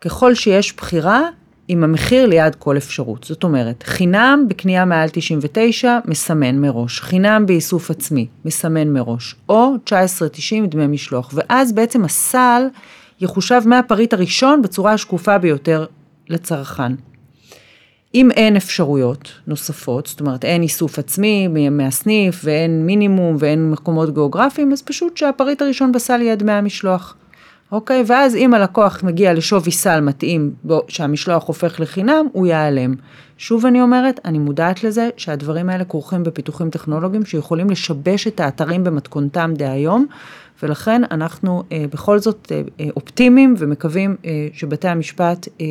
ככל 0.00 0.34
שיש 0.34 0.76
בחירה, 0.76 1.22
עם 1.68 1.84
המחיר 1.84 2.26
ליד 2.26 2.54
כל 2.54 2.76
אפשרות. 2.76 3.24
זאת 3.24 3.44
אומרת, 3.44 3.82
חינם 3.82 4.44
בקנייה 4.48 4.84
מעל 4.84 5.08
99, 5.12 5.98
מסמן 6.04 6.58
מראש. 6.58 7.00
חינם 7.00 7.46
באיסוף 7.46 7.90
עצמי, 7.90 8.26
מסמן 8.44 8.88
מראש. 8.88 9.34
או 9.48 9.74
19.90 9.84 10.66
דמי 10.68 10.86
משלוח. 10.86 11.30
ואז 11.34 11.72
בעצם 11.72 12.04
הסל 12.04 12.62
יחושב 13.20 13.62
מהפריט 13.66 14.14
הראשון 14.14 14.62
בצורה 14.62 14.92
השקופה 14.92 15.38
ביותר 15.38 15.86
לצרכן. 16.28 16.92
אם 18.14 18.30
אין 18.30 18.56
אפשרויות 18.56 19.32
נוספות, 19.46 20.06
זאת 20.06 20.20
אומרת 20.20 20.44
אין 20.44 20.62
איסוף 20.62 20.98
עצמי 20.98 21.48
מהסניף 21.70 22.40
ואין 22.44 22.86
מינימום 22.86 23.36
ואין 23.38 23.70
מקומות 23.70 24.14
גיאוגרפיים, 24.14 24.72
אז 24.72 24.82
פשוט 24.82 25.16
שהפריט 25.16 25.62
הראשון 25.62 25.92
בסל 25.92 26.22
יהיה 26.22 26.36
דמי 26.36 26.52
המשלוח. 26.52 27.14
אוקיי? 27.72 28.04
ואז 28.06 28.36
אם 28.36 28.54
הלקוח 28.54 29.02
מגיע 29.02 29.32
לשווי 29.32 29.72
סל 29.72 30.00
מתאים, 30.00 30.52
שהמשלוח 30.88 31.44
הופך 31.44 31.80
לחינם, 31.80 32.26
הוא 32.32 32.46
ייעלם. 32.46 32.94
שוב 33.38 33.66
אני 33.66 33.82
אומרת, 33.82 34.20
אני 34.24 34.38
מודעת 34.38 34.84
לזה 34.84 35.10
שהדברים 35.16 35.68
האלה 35.68 35.84
כרוכים 35.84 36.22
בפיתוחים 36.22 36.70
טכנולוגיים 36.70 37.24
שיכולים 37.24 37.70
לשבש 37.70 38.26
את 38.26 38.40
האתרים 38.40 38.84
במתכונתם 38.84 39.52
דהיום, 39.56 40.06
ולכן 40.62 41.02
אנחנו 41.10 41.62
אה, 41.72 41.84
בכל 41.92 42.18
זאת 42.18 42.52
אה, 42.52 42.62
אה 42.80 42.88
אופטימיים 42.96 43.54
ומקווים 43.58 44.16
אה, 44.24 44.48
שבתי 44.52 44.88
המשפט 44.88 45.48
אה, 45.60 45.66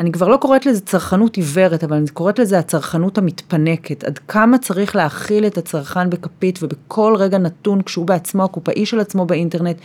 אני 0.00 0.12
כבר 0.12 0.28
לא 0.28 0.36
קוראת 0.36 0.66
לזה 0.66 0.80
צרכנות 0.80 1.36
עיוורת, 1.36 1.84
אבל 1.84 1.96
אני 1.96 2.08
קוראת 2.08 2.38
לזה 2.38 2.58
הצרכנות 2.58 3.18
המתפנקת. 3.18 4.04
עד 4.04 4.18
כמה 4.18 4.58
צריך 4.58 4.96
להכיל 4.96 5.46
את 5.46 5.58
הצרכן 5.58 6.10
בכפית 6.10 6.58
ובכל 6.62 7.14
רגע 7.18 7.38
נתון, 7.38 7.82
כשהוא 7.82 8.06
בעצמו 8.06 8.44
הקופאי 8.44 8.86
של 8.86 9.00
עצמו 9.00 9.26
באינטרנט, 9.26 9.76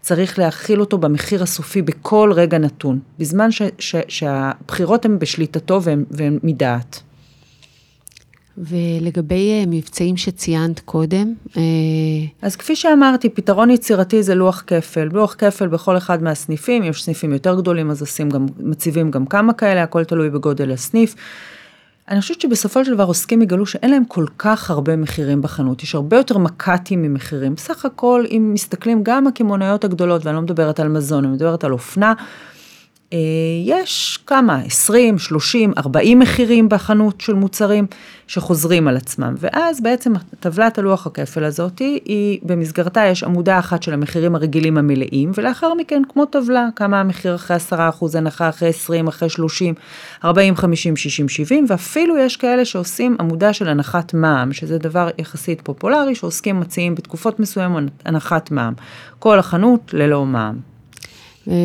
צריך 0.00 0.38
להכיל 0.38 0.80
אותו 0.80 0.98
במחיר 0.98 1.42
הסופי 1.42 1.82
בכל 1.82 2.32
רגע 2.34 2.58
נתון, 2.58 2.98
בזמן 3.18 3.50
ש, 3.50 3.62
ש, 3.78 3.96
שהבחירות 4.08 5.04
הן 5.04 5.18
בשליטתו 5.18 5.82
והן 6.10 6.38
מדעת. 6.42 7.02
ולגבי 8.58 9.50
אה, 9.50 9.64
מבצעים 9.66 10.16
שציינת 10.16 10.80
קודם? 10.80 11.34
אה, 11.56 11.62
אז 12.42 12.56
כפי 12.56 12.76
שאמרתי, 12.76 13.28
פתרון 13.28 13.70
יצירתי 13.70 14.22
זה 14.22 14.34
לוח 14.34 14.64
כפל. 14.66 15.08
לוח 15.12 15.34
כפל 15.38 15.68
בכל 15.68 15.96
אחד 15.96 16.22
מהסניפים, 16.22 16.82
יש 16.84 17.04
סניפים 17.04 17.32
יותר 17.32 17.60
גדולים, 17.60 17.90
אז 17.90 18.00
עושים 18.00 18.30
גם, 18.30 18.46
מציבים 18.58 19.10
גם 19.10 19.26
כמה 19.26 19.52
כאלה, 19.52 19.82
הכל 19.82 20.04
תלוי 20.04 20.30
בגודל 20.30 20.72
הסניף. 20.72 21.14
אני 22.08 22.20
חושבת 22.20 22.40
שבסופו 22.40 22.84
של 22.84 22.94
דבר 22.94 23.04
עוסקים 23.04 23.42
יגלו 23.42 23.66
שאין 23.66 23.90
להם 23.90 24.04
כל 24.04 24.26
כך 24.38 24.70
הרבה 24.70 24.96
מחירים 24.96 25.42
בחנות, 25.42 25.82
יש 25.82 25.94
הרבה 25.94 26.16
יותר 26.16 26.38
מק"טים 26.38 27.02
ממחירים. 27.02 27.54
בסך 27.54 27.84
הכל, 27.84 28.24
אם 28.30 28.50
מסתכלים 28.54 29.02
גם 29.02 29.26
הקמעונאיות 29.26 29.84
הגדולות, 29.84 30.26
ואני 30.26 30.36
לא 30.36 30.42
מדברת 30.42 30.80
על 30.80 30.88
מזון, 30.88 31.24
אני 31.24 31.32
מדברת 31.32 31.64
על 31.64 31.72
אופנה, 31.72 32.12
יש 33.64 34.18
כמה, 34.26 34.60
20, 34.66 35.18
30, 35.18 35.72
40 35.78 36.18
מחירים 36.18 36.68
בחנות 36.68 37.20
של 37.20 37.34
מוצרים 37.34 37.86
שחוזרים 38.26 38.88
על 38.88 38.96
עצמם. 38.96 39.34
ואז 39.38 39.80
בעצם 39.80 40.12
טבלת 40.40 40.78
הלוח 40.78 41.06
הכפל 41.06 41.44
הזאת 41.44 41.78
היא, 41.78 42.40
במסגרתה 42.42 43.04
יש 43.06 43.22
עמודה 43.22 43.58
אחת 43.58 43.82
של 43.82 43.92
המחירים 43.92 44.34
הרגילים 44.34 44.78
המלאים, 44.78 45.30
ולאחר 45.34 45.74
מכן 45.74 46.02
כמו 46.08 46.24
טבלה, 46.24 46.68
כמה 46.76 47.00
המחיר 47.00 47.34
אחרי 47.34 47.56
10 47.56 47.88
אחוז 47.88 48.14
הנחה, 48.14 48.48
אחרי 48.48 48.68
20, 48.68 49.08
אחרי 49.08 49.28
30, 49.28 49.74
40, 50.24 50.56
50, 50.56 50.96
60, 50.96 51.28
70, 51.28 51.64
ואפילו 51.68 52.18
יש 52.18 52.36
כאלה 52.36 52.64
שעושים 52.64 53.16
עמודה 53.20 53.52
של 53.52 53.68
הנחת 53.68 54.14
מע"מ, 54.14 54.52
שזה 54.52 54.78
דבר 54.78 55.08
יחסית 55.18 55.60
פופולרי, 55.60 56.14
שעוסקים 56.14 56.60
מציעים 56.60 56.94
בתקופות 56.94 57.40
מסוימות 57.40 57.84
הנחת 58.04 58.50
מע"מ. 58.50 58.74
כל 59.18 59.38
החנות 59.38 59.90
ללא 59.94 60.26
מע"מ. 60.26 60.71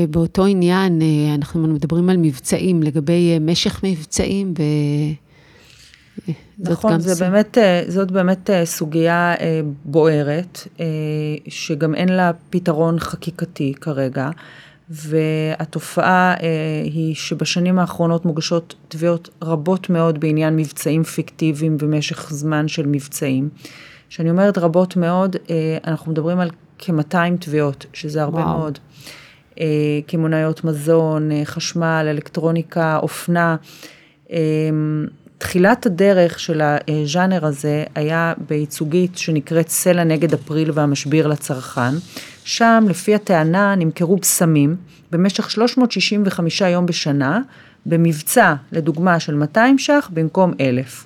באותו 0.09 0.45
עניין, 0.45 1.01
אה, 1.01 1.35
אנחנו 1.35 1.67
מדברים 1.67 2.09
על 2.09 2.17
מבצעים, 2.17 2.83
לגבי 2.83 3.31
אה, 3.33 3.39
משך 3.39 3.83
מבצעים, 3.83 4.53
ו... 4.59 4.63
נכון, 6.59 6.99
זה 6.99 7.25
באמת, 7.25 7.57
אה, 7.57 7.83
זאת 7.87 8.11
באמת 8.11 8.49
סוגיה 8.63 9.35
בוערת, 9.85 10.67
שגם 11.47 11.95
אין 11.95 12.09
לה 12.09 12.31
פתרון 12.49 12.99
חקיקתי 12.99 13.73
כרגע, 13.81 14.29
והתופעה 14.89 16.33
היא 16.83 17.15
שבשנים 17.15 17.79
האחרונות 17.79 18.25
מוגשות 18.25 18.75
תביעות 18.87 19.29
רבות 19.41 19.89
מאוד 19.89 20.19
בעניין 20.19 20.55
מבצעים 20.55 21.03
פיקטיביים 21.03 21.77
ומשך 21.79 22.29
זמן 22.33 22.67
של 22.67 22.85
מבצעים. 22.85 23.49
כשאני 24.09 24.29
אומרת 24.29 24.57
רבות 24.57 24.95
מאוד, 24.95 25.35
אנחנו 25.87 26.11
מדברים 26.11 26.39
על 26.39 26.49
כ-200 26.77 27.37
תביעות, 27.39 27.85
שזה 27.93 28.23
הרבה 28.23 28.39
וואו. 28.39 28.57
מאוד. 28.57 28.79
אה, 29.59 29.65
קמעונאיות 30.07 30.63
מזון, 30.63 31.31
אה, 31.31 31.41
חשמל, 31.45 32.07
אלקטרוניקה, 32.09 32.99
אופנה. 33.01 33.55
אה, 34.31 34.37
תחילת 35.37 35.85
הדרך 35.85 36.39
של 36.39 36.61
הז'אנר 36.61 37.45
הזה 37.45 37.83
היה 37.95 38.33
בייצוגית 38.49 39.17
שנקראת 39.17 39.69
סלע 39.69 40.03
נגד 40.03 40.33
אפריל 40.33 40.71
והמשביר 40.73 41.27
לצרכן. 41.27 41.95
שם, 42.43 42.85
לפי 42.89 43.15
הטענה, 43.15 43.75
נמכרו 43.75 44.17
בשמים 44.17 44.75
במשך 45.11 45.51
365 45.51 46.61
יום 46.61 46.85
בשנה, 46.85 47.41
במבצע, 47.85 48.53
לדוגמה, 48.71 49.19
של 49.19 49.35
200 49.35 49.77
ש"ח 49.77 50.09
במקום 50.13 50.53
1,000. 50.59 51.05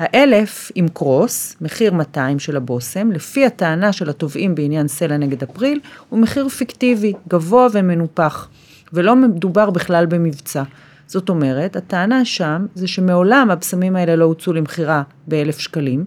האלף 0.00 0.72
עם 0.74 0.88
קרוס, 0.88 1.56
מחיר 1.60 1.92
200 1.94 2.38
של 2.38 2.56
הבושם, 2.56 3.12
לפי 3.12 3.46
הטענה 3.46 3.92
של 3.92 4.10
התובעים 4.10 4.54
בעניין 4.54 4.88
סלע 4.88 5.16
נגד 5.16 5.42
אפריל, 5.42 5.80
הוא 6.08 6.18
מחיר 6.18 6.48
פיקטיבי, 6.48 7.12
גבוה 7.28 7.66
ומנופח, 7.72 8.48
ולא 8.92 9.16
מדובר 9.16 9.70
בכלל 9.70 10.06
במבצע. 10.06 10.62
זאת 11.06 11.28
אומרת, 11.28 11.76
הטענה 11.76 12.24
שם 12.24 12.66
זה 12.74 12.88
שמעולם 12.88 13.50
הבשמים 13.50 13.96
האלה 13.96 14.16
לא 14.16 14.24
הוצאו 14.24 14.52
למכירה 14.52 15.02
באלף 15.26 15.58
שקלים, 15.58 16.04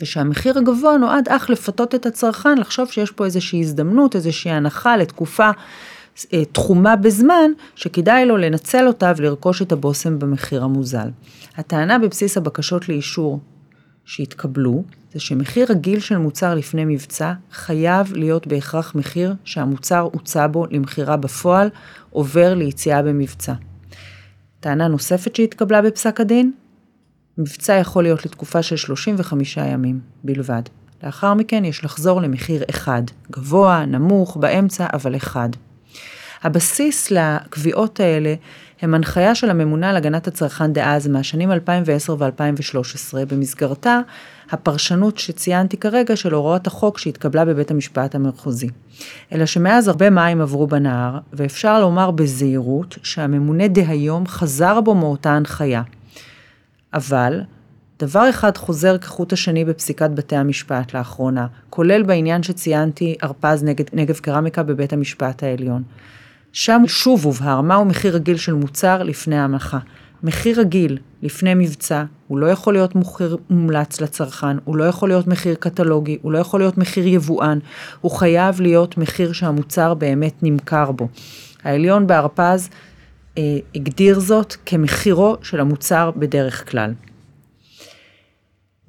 ושהמחיר 0.00 0.58
הגבוה 0.58 0.96
נועד 0.96 1.28
אך 1.28 1.50
לפתות 1.50 1.94
את 1.94 2.06
הצרכן 2.06 2.58
לחשוב 2.58 2.90
שיש 2.90 3.10
פה 3.10 3.24
איזושהי 3.24 3.60
הזדמנות, 3.60 4.16
איזושהי 4.16 4.50
הנחה 4.50 4.96
לתקופה 4.96 5.50
תחומה 6.52 6.96
בזמן, 6.96 7.50
שכדאי 7.74 8.26
לו 8.26 8.36
לנצל 8.36 8.86
אותה 8.86 9.12
ולרכוש 9.16 9.62
את 9.62 9.72
הבושם 9.72 10.18
במחיר 10.18 10.64
המוזל. 10.64 11.08
הטענה 11.56 11.98
בבסיס 11.98 12.36
הבקשות 12.36 12.88
לאישור 12.88 13.40
שהתקבלו, 14.04 14.84
זה 15.12 15.20
שמחיר 15.20 15.66
רגיל 15.70 16.00
של 16.00 16.16
מוצר 16.16 16.54
לפני 16.54 16.84
מבצע 16.84 17.32
חייב 17.52 18.12
להיות 18.12 18.46
בהכרח 18.46 18.94
מחיר 18.94 19.34
שהמוצר 19.44 20.08
הוצע 20.12 20.46
בו 20.46 20.66
למכירה 20.70 21.16
בפועל, 21.16 21.68
עובר 22.10 22.54
ליציאה 22.54 23.02
במבצע. 23.02 23.52
טענה 24.60 24.88
נוספת 24.88 25.36
שהתקבלה 25.36 25.82
בפסק 25.82 26.20
הדין, 26.20 26.52
מבצע 27.38 27.72
יכול 27.72 28.02
להיות 28.02 28.26
לתקופה 28.26 28.62
של 28.62 28.76
35 28.76 29.56
ימים 29.56 30.00
בלבד. 30.24 30.62
לאחר 31.02 31.34
מכן 31.34 31.64
יש 31.64 31.84
לחזור 31.84 32.20
למחיר 32.20 32.62
אחד, 32.70 33.02
גבוה, 33.30 33.84
נמוך, 33.86 34.36
באמצע, 34.36 34.86
אבל 34.92 35.16
אחד. 35.16 35.48
הבסיס 36.42 37.10
לקביעות 37.10 38.00
האלה 38.00 38.34
הם 38.82 38.94
הנחיה 38.94 39.34
של 39.34 39.50
הממונה 39.50 39.90
על 39.90 39.96
הגנת 39.96 40.28
הצרכן 40.28 40.72
דאז 40.72 41.08
מהשנים 41.08 41.52
2010 41.52 42.16
ו-2013, 42.18 43.26
במסגרתה 43.28 44.00
הפרשנות 44.50 45.18
שציינתי 45.18 45.76
כרגע 45.76 46.16
של 46.16 46.34
הוראות 46.34 46.66
החוק 46.66 46.98
שהתקבלה 46.98 47.44
בבית 47.44 47.70
המשפט 47.70 48.14
המחוזי. 48.14 48.68
אלא 49.32 49.46
שמאז 49.46 49.88
הרבה 49.88 50.10
מים 50.10 50.40
עברו 50.40 50.66
בנהר, 50.66 51.18
ואפשר 51.32 51.80
לומר 51.80 52.10
בזהירות 52.10 52.98
שהממונה 53.02 53.68
דהיום 53.68 54.26
חזר 54.26 54.80
בו 54.80 54.94
מאותה 54.94 55.30
הנחיה. 55.30 55.82
אבל 56.94 57.40
דבר 57.98 58.30
אחד 58.30 58.56
חוזר 58.56 58.98
כחוט 58.98 59.32
השני 59.32 59.64
בפסיקת 59.64 60.10
בתי 60.10 60.36
המשפט 60.36 60.94
לאחרונה, 60.94 61.46
כולל 61.70 62.02
בעניין 62.02 62.42
שציינתי 62.42 63.16
הרפז 63.22 63.64
נגב 63.92 64.18
קרמיקה 64.18 64.62
בבית 64.62 64.92
המשפט 64.92 65.42
העליון. 65.42 65.82
שם 66.52 66.82
שוב 66.86 67.24
הובהר 67.24 67.60
מהו 67.60 67.84
מחיר 67.84 68.14
רגיל 68.14 68.36
של 68.36 68.52
מוצר 68.52 69.02
לפני 69.02 69.38
המלאכה. 69.38 69.78
מחיר 70.22 70.60
רגיל 70.60 70.98
לפני 71.22 71.54
מבצע, 71.54 72.04
הוא 72.28 72.38
לא 72.38 72.46
יכול 72.46 72.72
להיות 72.72 72.94
מחיר 72.94 73.36
מומלץ 73.50 74.00
לצרכן, 74.00 74.56
הוא 74.64 74.76
לא 74.76 74.84
יכול 74.84 75.08
להיות 75.08 75.26
מחיר 75.26 75.54
קטלוגי, 75.54 76.18
הוא 76.22 76.32
לא 76.32 76.38
יכול 76.38 76.60
להיות 76.60 76.78
מחיר 76.78 77.06
יבואן, 77.06 77.58
הוא 78.00 78.10
חייב 78.10 78.60
להיות 78.60 78.98
מחיר 78.98 79.32
שהמוצר 79.32 79.94
באמת 79.94 80.42
נמכר 80.42 80.92
בו. 80.92 81.08
העליון 81.64 82.06
בהרפז 82.06 82.70
אה, 83.38 83.42
הגדיר 83.74 84.20
זאת 84.20 84.56
כמחירו 84.66 85.36
של 85.42 85.60
המוצר 85.60 86.10
בדרך 86.16 86.70
כלל. 86.70 86.92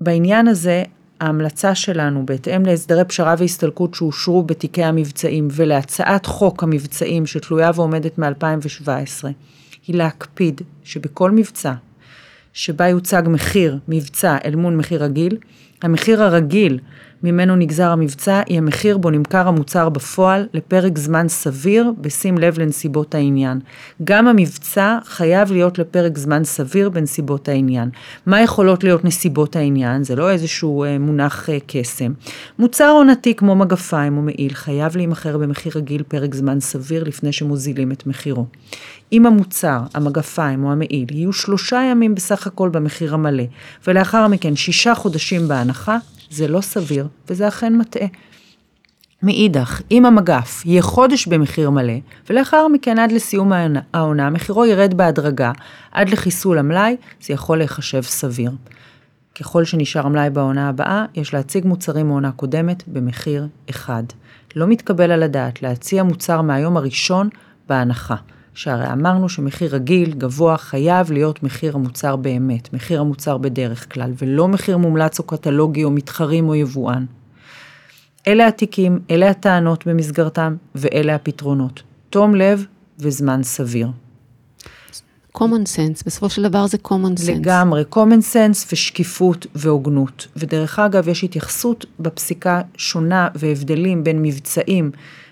בעניין 0.02 0.48
הזה, 0.48 0.84
ההמלצה 1.20 1.76
שלנו, 1.76 2.26
בהתאם 2.26 2.66
להסדרי 2.66 3.06
פשרה 3.06 3.36
והסתלקות 3.38 3.94
שאושרו 3.94 4.44
בתיקי 4.44 4.84
המבצעים 4.84 5.48
ולהצעת 5.52 6.26
חוק 6.26 6.64
המבצעים 6.64 7.26
שתלויה 7.26 7.72
ועומדת 7.76 8.20
מ-2017, 8.20 9.28
היא 9.88 9.96
להקפיד 9.96 10.62
שבכל 10.84 11.32
מבצע 11.32 11.74
שבה 12.54 12.88
יוצג 12.88 13.24
מחיר 13.26 13.80
מבצע 13.88 14.38
אל 14.46 14.56
מול 14.56 14.74
מחיר 14.74 15.04
רגיל, 15.04 15.38
המחיר 15.82 16.24
הרגיל 16.24 16.80
ממנו 17.24 17.56
נגזר 17.56 17.92
המבצע, 17.92 18.42
היא 18.46 18.58
המחיר 18.58 18.98
בו 18.98 19.10
נמכר 19.10 19.48
המוצר 19.48 19.90
בפועל 19.90 20.48
לפרק 20.54 20.98
זמן 20.98 21.28
סביר, 21.28 21.92
בשים 22.02 22.38
לב 22.38 22.60
לנסיבות 22.60 23.16
העניין. 23.16 23.60
גם 24.04 24.28
המבצע 24.28 24.98
חייב 25.06 25.52
להיות 25.52 25.80
לפרק 25.80 26.18
זמן 26.18 26.44
סביר 26.44 26.90
בנסיבות 26.90 27.50
העניין. 27.50 27.90
מה 28.26 28.42
יכולות 28.42 28.84
להיות 28.84 29.06
נסיבות 29.06 29.56
העניין? 29.56 30.04
זה 30.04 30.16
לא 30.16 30.32
איזשהו 30.32 30.84
אה, 30.84 31.00
מונח 31.00 31.50
אה, 31.50 31.58
קסם. 31.68 32.12
מוצר 32.60 32.90
עונתי 32.90 33.36
כמו 33.36 33.56
מגפיים 33.56 34.18
או 34.18 34.22
מעיל 34.22 34.54
חייב 34.54 34.98
להימכר 34.98 35.38
במחיר 35.38 35.72
רגיל 35.76 36.04
פרק 36.04 36.36
זמן 36.36 36.60
סביר 36.60 37.04
לפני 37.04 37.32
שמוזילים 37.32 37.92
את 37.92 38.08
מחירו. 38.08 38.46
אם 39.14 39.26
המוצר, 39.26 39.80
המגפיים 39.94 40.64
או 40.64 40.72
המעיל 40.72 41.06
יהיו 41.12 41.34
שלושה 41.34 41.82
ימים 41.92 42.16
בסך 42.16 42.48
הכל 42.48 42.70
במחיר 42.70 43.14
המלא, 43.14 43.44
ולאחר 43.88 44.28
מכן 44.28 44.56
שישה 44.56 44.96
חודשים 44.96 45.48
בהנחה, 45.48 45.98
זה 46.30 46.48
לא 46.48 46.62
סביר, 46.62 47.08
וזה 47.28 47.48
אכן 47.48 47.76
מטעה. 47.78 48.08
מאידך, 49.24 49.82
אם 49.92 50.06
המגף 50.06 50.66
יהיה 50.66 50.82
חודש 50.82 51.28
במחיר 51.28 51.70
מלא, 51.70 51.94
ולאחר 52.30 52.68
מכן 52.68 53.00
עד 53.00 53.12
לסיום 53.12 53.52
העונה, 53.94 54.30
מחירו 54.30 54.66
ירד 54.66 54.94
בהדרגה 54.94 55.52
עד 55.92 56.10
לחיסול 56.10 56.58
המלאי, 56.58 56.96
זה 57.22 57.34
יכול 57.34 57.58
להיחשב 57.58 58.02
סביר. 58.02 58.52
ככל 59.40 59.64
שנשאר 59.64 60.06
המלאי 60.06 60.30
בעונה 60.30 60.70
הבאה, 60.70 61.06
יש 61.16 61.34
להציג 61.34 61.66
מוצרים 61.66 62.08
מעונה 62.08 62.32
קודמת 62.32 62.84
במחיר 62.88 63.48
אחד. 63.70 64.04
לא 64.56 64.68
מתקבל 64.68 65.12
על 65.12 65.24
הדעת 65.24 65.62
להציע 65.62 66.04
מוצר 66.04 66.42
מהיום 66.42 66.78
הראשון 66.78 67.30
בהנחה. 67.70 68.16
שהרי 68.54 68.92
אמרנו 68.92 69.30
שמחיר 69.30 69.76
רגיל, 69.76 70.14
גבוה, 70.14 70.58
חייב 70.58 71.12
להיות 71.12 71.44
מחיר 71.44 71.76
המוצר 71.76 72.16
באמת, 72.16 72.74
מחיר 72.74 73.00
המוצר 73.02 73.38
בדרך 73.38 73.94
כלל, 73.94 74.12
ולא 74.22 74.48
מחיר 74.48 74.78
מומלץ 74.78 75.20
או 75.20 75.24
קטלוגי 75.24 75.84
או 75.84 75.92
מתחרים 75.92 76.50
או 76.50 76.56
יבואן. 76.56 77.06
אלה 78.28 78.48
התיקים, 78.48 79.00
אלה 79.12 79.30
הטענות 79.30 79.88
במסגרתם, 79.88 80.56
ואלה 80.76 81.16
הפתרונות. 81.16 81.84
תום 82.10 82.36
לב 82.36 82.66
וזמן 83.00 83.44
סביר. 83.44 83.88
common 85.38 85.66
sense, 85.76 86.04
בסופו 86.06 86.30
של 86.30 86.44
דבר 86.44 86.68
זה 86.68 86.78
common 86.88 87.20
sense. 87.20 87.32
לגמרי, 87.32 87.84
common 87.94 88.34
sense 88.34 88.68
ושקיפות 88.72 89.48
והוגנות. 89.56 90.28
ודרך 90.36 90.80
אגב, 90.80 91.08
יש 91.08 91.24
התייחסות 91.24 91.86
בפסיקה 92.00 92.62
שונה 92.78 93.28
והבדלים 93.36 94.04
בין 94.04 94.22
מבצעים 94.22 94.92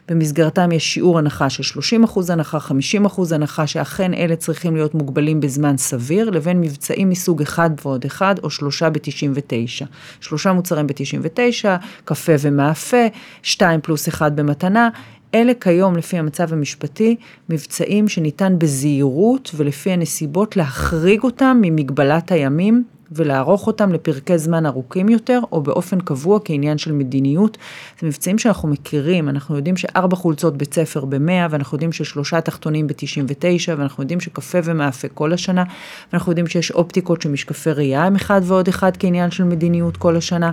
במסגרתם 0.10 0.72
יש 0.72 0.94
שיעור 0.94 1.20
הנחה 1.20 1.50
של 1.50 1.64
30 1.64 2.04
אחוז 2.04 2.30
הנחה, 2.30 2.60
50 2.60 3.06
אחוז 3.06 3.32
הנחה, 3.32 3.68
שאכן 3.68 4.14
אלה 4.14 4.36
צריכים 4.36 4.76
להיות 4.76 4.96
מוגבלים 4.96 5.40
בזמן 5.40 5.78
סביר, 5.78 6.30
לבין 6.30 6.62
מבצעים 6.62 7.10
מסוג 7.10 7.42
אחד 7.42 7.70
ועוד 7.86 8.06
אחד, 8.06 8.36
או 8.44 8.50
שלושה 8.50 8.90
ב-99. 8.90 9.86
שלושה 10.20 10.54
מוצרים 10.54 10.88
ב-99, 10.88 11.66
קפה 12.06 12.34
ומאפה, 12.40 13.06
שתיים 13.44 13.82
פלוס 13.82 14.08
אחד 14.08 14.36
במתנה. 14.36 14.90
אלה 15.36 15.54
כיום, 15.62 15.96
לפי 15.98 16.18
המצב 16.18 16.54
המשפטי, 16.54 17.16
מבצעים 17.50 18.08
שניתן 18.08 18.60
בזהירות 18.60 19.52
ולפי 19.56 19.92
הנסיבות 19.92 20.58
להחריג 20.58 21.24
אותם 21.24 21.58
ממגבלת 21.62 22.32
הימים 22.32 22.84
ולערוך 23.12 23.68
אותם 23.68 23.94
לפרקי 23.94 24.38
זמן 24.38 24.66
ארוכים 24.66 25.10
יותר, 25.10 25.40
או 25.52 25.62
באופן 25.62 26.00
קבוע 26.00 26.40
כעניין 26.46 26.78
של 26.78 26.92
מדיניות. 26.92 27.58
זה 28.02 28.08
מבצעים 28.08 28.40
שאנחנו 28.40 28.70
מכירים, 28.70 29.30
אנחנו 29.30 29.56
יודעים 29.56 29.78
שארבע 29.78 30.16
חולצות 30.16 30.58
בית 30.58 30.74
ספר 30.74 31.06
ב-100, 31.06 31.50
ואנחנו 31.50 31.76
יודעים 31.76 31.92
ששלושה 31.92 32.42
תחתונים 32.42 32.88
ב-99, 32.88 33.72
ואנחנו 33.78 34.04
יודעים 34.04 34.20
שקפה 34.20 34.58
ומאפה 34.64 35.08
כל 35.08 35.34
השנה, 35.34 35.64
ואנחנו 36.12 36.32
יודעים 36.32 36.48
שיש 36.48 36.72
אופטיקות 36.72 37.22
שמשקפי 37.22 37.72
ראייה 37.72 38.04
הם 38.04 38.16
אחד 38.16 38.42
ועוד 38.44 38.68
אחד 38.68 38.92
כעניין 39.00 39.32
של 39.32 39.44
מדיניות 39.44 39.98
כל 39.98 40.16
השנה, 40.16 40.52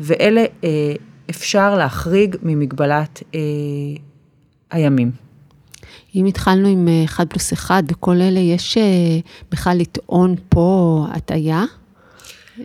ואלה 0.00 0.44
אה, 0.64 0.94
אפשר 1.30 1.76
להחריג 1.76 2.36
ממגבלת 2.42 3.22
אה, 3.34 3.40
הימים. 4.70 5.10
אם 6.14 6.26
התחלנו 6.26 6.68
עם 6.68 6.88
1 7.04 7.20
אה, 7.20 7.26
פלוס 7.26 7.52
1, 7.52 7.84
בכל 7.84 8.20
אלה 8.20 8.40
יש 8.40 8.78
אה, 8.78 8.82
בכלל 9.50 9.76
לטעון 9.78 10.34
פה 10.48 11.06
הטעיה? 11.10 11.64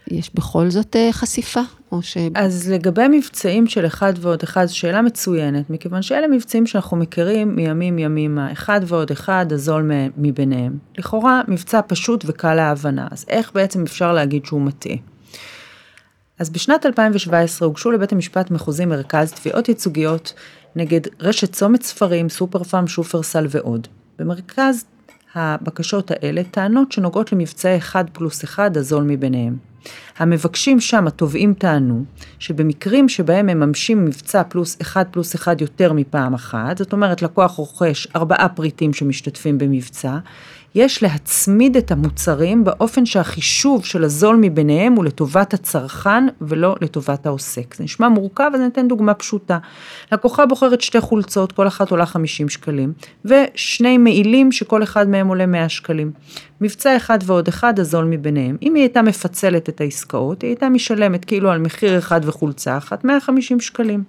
יש 0.08 0.32
בכל 0.34 0.70
זאת 0.70 0.96
אה, 0.96 1.10
חשיפה? 1.12 1.62
או 1.92 2.02
ש... 2.02 2.18
אז 2.36 2.72
לגבי 2.72 3.08
מבצעים 3.12 3.68
של 3.68 3.86
אחד 3.86 4.14
ועוד 4.20 4.44
אחד, 4.44 4.66
זו 4.66 4.78
שאלה 4.78 5.02
מצוינת, 5.02 5.70
מכיוון 5.70 6.02
שאלה 6.02 6.28
מבצעים 6.28 6.68
שאנחנו 6.68 6.98
מכירים 6.98 7.56
מימים 7.56 8.00
ימימה, 8.00 8.52
אחד 8.52 8.82
ועוד 8.86 9.12
אחד, 9.12 9.46
הזול 9.52 9.92
מביניהם. 10.18 10.78
לכאורה, 10.98 11.42
מבצע 11.48 11.82
פשוט 11.88 12.24
וקל 12.28 12.54
להבנה, 12.54 13.08
אז 13.12 13.26
איך 13.28 13.52
בעצם 13.54 13.84
אפשר 13.84 14.14
להגיד 14.14 14.46
שהוא 14.46 14.62
מטעה? 14.62 14.96
אז 16.40 16.50
בשנת 16.50 16.86
2017 16.86 17.68
הוגשו 17.68 17.92
לבית 17.92 18.12
המשפט 18.12 18.52
מחוזי 18.52 18.86
מרכז 18.86 19.32
תביעות 19.32 19.70
ייצוגיות 19.70 20.34
נגד 20.76 21.02
רשת 21.20 21.54
צומת 21.54 21.84
ספרים, 21.84 22.30
סופר 22.30 22.64
פארם, 22.64 22.88
שופרסל 22.88 23.46
ועוד. 23.50 23.88
במרכז 24.20 24.86
הבקשות 25.36 26.12
האלה 26.12 26.42
טענות 26.44 26.92
שנוגעות 26.92 27.32
למבצעי 27.32 27.78
1 27.78 28.06
פלוס 28.14 28.44
1 28.44 28.78
הזול 28.78 29.04
מביניהם. 29.04 29.69
המבקשים 30.18 30.80
שם, 30.80 31.08
התובעים 31.08 31.54
טענו, 31.54 32.04
שבמקרים 32.40 33.10
שבהם 33.10 33.46
מממשים 33.46 34.06
מבצע 34.06 34.44
פלוס 34.44 34.78
1 34.82 35.08
פלוס 35.12 35.36
1 35.36 35.62
יותר 35.62 35.94
מפעם 35.94 36.34
אחת, 36.34 36.78
זאת 36.78 36.94
אומרת 36.94 37.22
לקוח 37.22 37.52
רוכש 37.52 38.08
ארבעה 38.16 38.50
פריטים 38.50 38.94
שמשתתפים 38.94 39.58
במבצע, 39.58 40.18
יש 40.76 41.04
להצמיד 41.04 41.78
את 41.78 41.92
המוצרים 41.92 42.64
באופן 42.64 43.06
שהחישוב 43.06 43.86
של 43.86 44.04
הזול 44.04 44.38
מביניהם 44.42 44.94
הוא 44.94 45.06
לטובת 45.06 45.54
הצרכן 45.54 46.28
ולא 46.42 46.76
לטובת 46.82 47.26
העוסק. 47.26 47.76
זה 47.76 47.84
נשמע 47.84 48.10
מורכב, 48.10 48.52
אז 48.54 48.62
אני 48.62 48.70
אתן 48.70 48.88
דוגמה 48.88 49.14
פשוטה. 49.14 49.58
לקוחה 50.12 50.46
בוחרת 50.46 50.82
שתי 50.82 51.02
חולצות, 51.02 51.52
כל 51.52 51.68
אחת 51.68 51.92
עולה 51.92 52.06
50 52.06 52.50
שקלים, 52.50 52.94
ושני 53.26 53.98
מעילים 53.98 54.52
שכל 54.52 54.84
אחד 54.84 55.10
מהם 55.10 55.28
עולה 55.28 55.46
100 55.46 55.70
שקלים. 55.70 56.12
מבצע 56.62 56.98
אחד 56.98 57.20
ועוד 57.24 57.48
אחד 57.48 57.80
הזול 57.80 58.06
מביניהם. 58.06 58.58
אם 58.62 58.76
היא 58.76 58.84
הייתה 58.84 59.02
מפצלת 59.02 59.70
את 59.70 59.82
העסקאות, 59.82 60.42
היא 60.42 60.50
הייתה 60.50 60.70
משלמת 60.70 61.26
כאילו 61.26 61.52
על 61.52 61.60
מחיר 61.60 61.98
אחד 61.98 62.22
וחולצה 62.24 62.78
אחת 62.78 63.04
150 63.04 63.60
שקלים. 63.60 64.04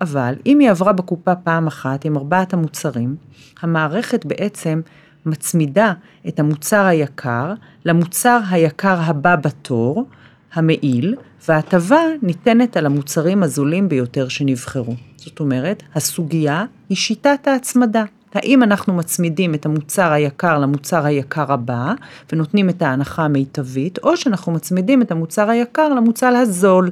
אבל 0.00 0.34
אם 0.46 0.58
היא 0.58 0.70
עברה 0.70 0.92
בקופה 0.92 1.34
פעם 1.34 1.66
אחת 1.66 2.04
עם 2.04 2.16
ארבעת 2.16 2.52
המוצרים, 2.52 3.16
המערכת 3.62 4.26
בעצם 4.26 4.80
מצמידה 5.28 5.92
את 6.28 6.40
המוצר 6.40 6.84
היקר 6.84 7.52
למוצר 7.84 8.40
היקר 8.50 8.98
הבא 9.00 9.36
בתור, 9.36 10.06
המעיל, 10.52 11.14
וההטבה 11.48 12.00
ניתנת 12.22 12.76
על 12.76 12.86
המוצרים 12.86 13.42
הזולים 13.42 13.88
ביותר 13.88 14.28
שנבחרו. 14.28 14.94
זאת 15.16 15.40
אומרת, 15.40 15.82
הסוגיה 15.94 16.64
היא 16.88 16.96
שיטת 16.96 17.46
ההצמדה. 17.46 18.04
האם 18.34 18.62
אנחנו 18.62 18.94
מצמידים 18.94 19.54
את 19.54 19.66
המוצר 19.66 20.12
היקר 20.12 20.58
למוצר 20.58 21.04
היקר 21.04 21.52
הבא, 21.52 21.92
ונותנים 22.32 22.70
את 22.70 22.82
ההנחה 22.82 23.24
המיטבית, 23.24 23.98
או 23.98 24.16
שאנחנו 24.16 24.52
מצמידים 24.52 25.02
את 25.02 25.10
המוצר 25.10 25.50
היקר 25.50 25.88
למוצר 25.88 26.26
הזול, 26.26 26.90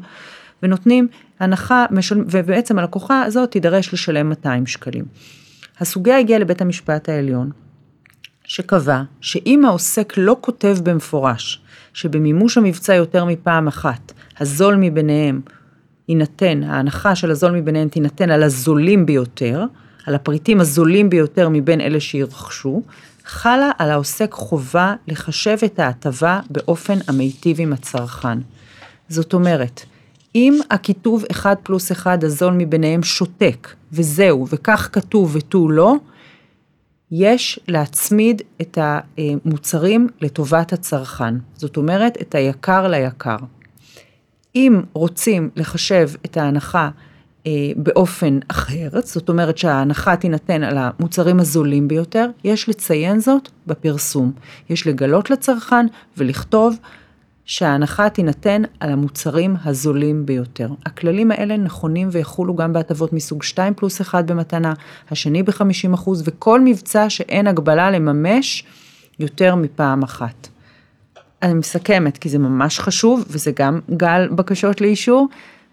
ונותנים 0.62 1.08
הנחה, 1.40 1.86
ובעצם 2.10 2.78
הלקוחה 2.78 3.22
הזאת 3.22 3.50
תידרש 3.50 3.92
לשלם 3.92 4.28
200 4.28 4.66
שקלים. 4.66 5.04
הסוגיה 5.80 6.18
הגיעה 6.18 6.38
לבית 6.38 6.60
המשפט 6.60 7.08
העליון, 7.08 7.50
שקבע 8.46 9.02
שאם 9.20 9.64
העוסק 9.64 10.12
לא 10.16 10.36
כותב 10.40 10.76
במפורש 10.82 11.60
שבמימוש 11.94 12.58
המבצע 12.58 12.94
יותר 12.94 13.24
מפעם 13.24 13.68
אחת, 13.68 14.12
הזול 14.40 14.76
מביניהם 14.76 15.40
יינתן, 16.08 16.62
ההנחה 16.62 17.14
של 17.14 17.30
הזול 17.30 17.52
מביניהם 17.52 17.88
תינתן 17.88 18.30
על 18.30 18.42
הזולים 18.42 19.06
ביותר, 19.06 19.64
על 20.06 20.14
הפריטים 20.14 20.60
הזולים 20.60 21.10
ביותר 21.10 21.48
מבין 21.48 21.80
אלה 21.80 22.00
שירכשו, 22.00 22.82
חלה 23.24 23.70
על 23.78 23.90
העוסק 23.90 24.32
חובה 24.32 24.94
לחשב 25.08 25.56
את 25.64 25.78
ההטבה 25.78 26.40
באופן 26.50 26.98
המיטיב 27.08 27.60
עם 27.60 27.72
הצרכן. 27.72 28.38
זאת 29.08 29.34
אומרת, 29.34 29.80
אם 30.34 30.58
הכיתוב 30.70 31.24
1 31.30 31.58
פלוס 31.62 31.92
1 31.92 32.24
הזול 32.24 32.52
מביניהם 32.52 33.02
שותק, 33.02 33.68
וזהו, 33.92 34.46
וכך 34.50 34.88
כתוב 34.92 35.36
ותו 35.36 35.68
לא, 35.68 35.94
יש 37.10 37.60
להצמיד 37.68 38.42
את 38.60 38.78
המוצרים 38.80 40.08
לטובת 40.20 40.72
הצרכן. 40.72 41.34
זאת 41.54 41.76
אומרת, 41.76 42.20
את 42.20 42.34
היקר 42.34 42.88
ליקר. 42.88 43.36
אם 44.54 44.80
רוצים 44.92 45.50
לחשב 45.56 46.10
את 46.24 46.36
ההנחה 46.36 46.90
אה, 47.46 47.52
באופן 47.76 48.38
אחר, 48.48 48.88
זאת 49.04 49.28
אומרת 49.28 49.58
שההנחה 49.58 50.16
תינתן 50.16 50.62
על 50.62 50.78
המוצרים 50.78 51.40
הזולים 51.40 51.88
ביותר, 51.88 52.26
יש 52.44 52.68
לציין 52.68 53.20
זאת 53.20 53.48
בפרסום. 53.66 54.32
יש 54.70 54.86
לגלות 54.86 55.30
לצרכן 55.30 55.86
ולכתוב 56.16 56.76
שההנחה 57.46 58.08
תינתן 58.08 58.62
על 58.80 58.92
המוצרים 58.92 59.56
הזולים 59.64 60.26
ביותר. 60.26 60.68
הכללים 60.86 61.30
האלה 61.30 61.56
נכונים 61.56 62.08
ויחולו 62.12 62.56
גם 62.56 62.72
בהטבות 62.72 63.12
מסוג 63.12 63.42
2 63.42 63.74
פלוס 63.74 64.00
1 64.00 64.24
במתנה, 64.24 64.72
השני 65.10 65.42
ב-50% 65.42 66.10
וכל 66.24 66.60
מבצע 66.60 67.10
שאין 67.10 67.46
הגבלה 67.46 67.90
לממש 67.90 68.64
יותר 69.18 69.54
מפעם 69.54 70.02
אחת. 70.02 70.48
אני 71.42 71.54
מסכמת 71.54 72.18
כי 72.18 72.28
זה 72.28 72.38
ממש 72.38 72.80
חשוב 72.80 73.24
וזה 73.30 73.50
גם 73.56 73.80
גל 73.96 74.28
בקשות 74.28 74.80
לאישור. 74.80 75.28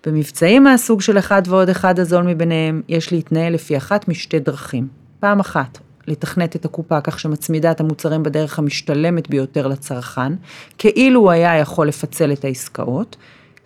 במבצעים 0.06 0.64
מהסוג 0.64 1.02
של 1.02 1.18
אחד 1.18 1.42
ועוד 1.48 1.70
אחד 1.70 2.00
הזול 2.00 2.24
מביניהם, 2.24 2.82
יש 2.90 3.12
להתנהל 3.12 3.54
לפי 3.54 3.78
אחת 3.78 4.08
משתי 4.08 4.40
דרכים. 4.40 4.88
פעם 5.20 5.40
אחת, 5.40 5.80
לתכנת 6.08 6.56
את 6.56 6.66
הקופה 6.66 7.02
כך 7.02 7.20
שמצמידה 7.20 7.72
את 7.72 7.80
המוצרים 7.80 8.24
בדרך 8.24 8.60
המשתלמת 8.60 9.30
ביותר 9.30 9.68
לצרכן, 9.68 10.34
כאילו 10.78 11.20
הוא 11.20 11.32
היה 11.32 11.58
יכול 11.58 11.88
לפצל 11.88 12.32
את 12.32 12.46
העסקאות. 12.46 13.16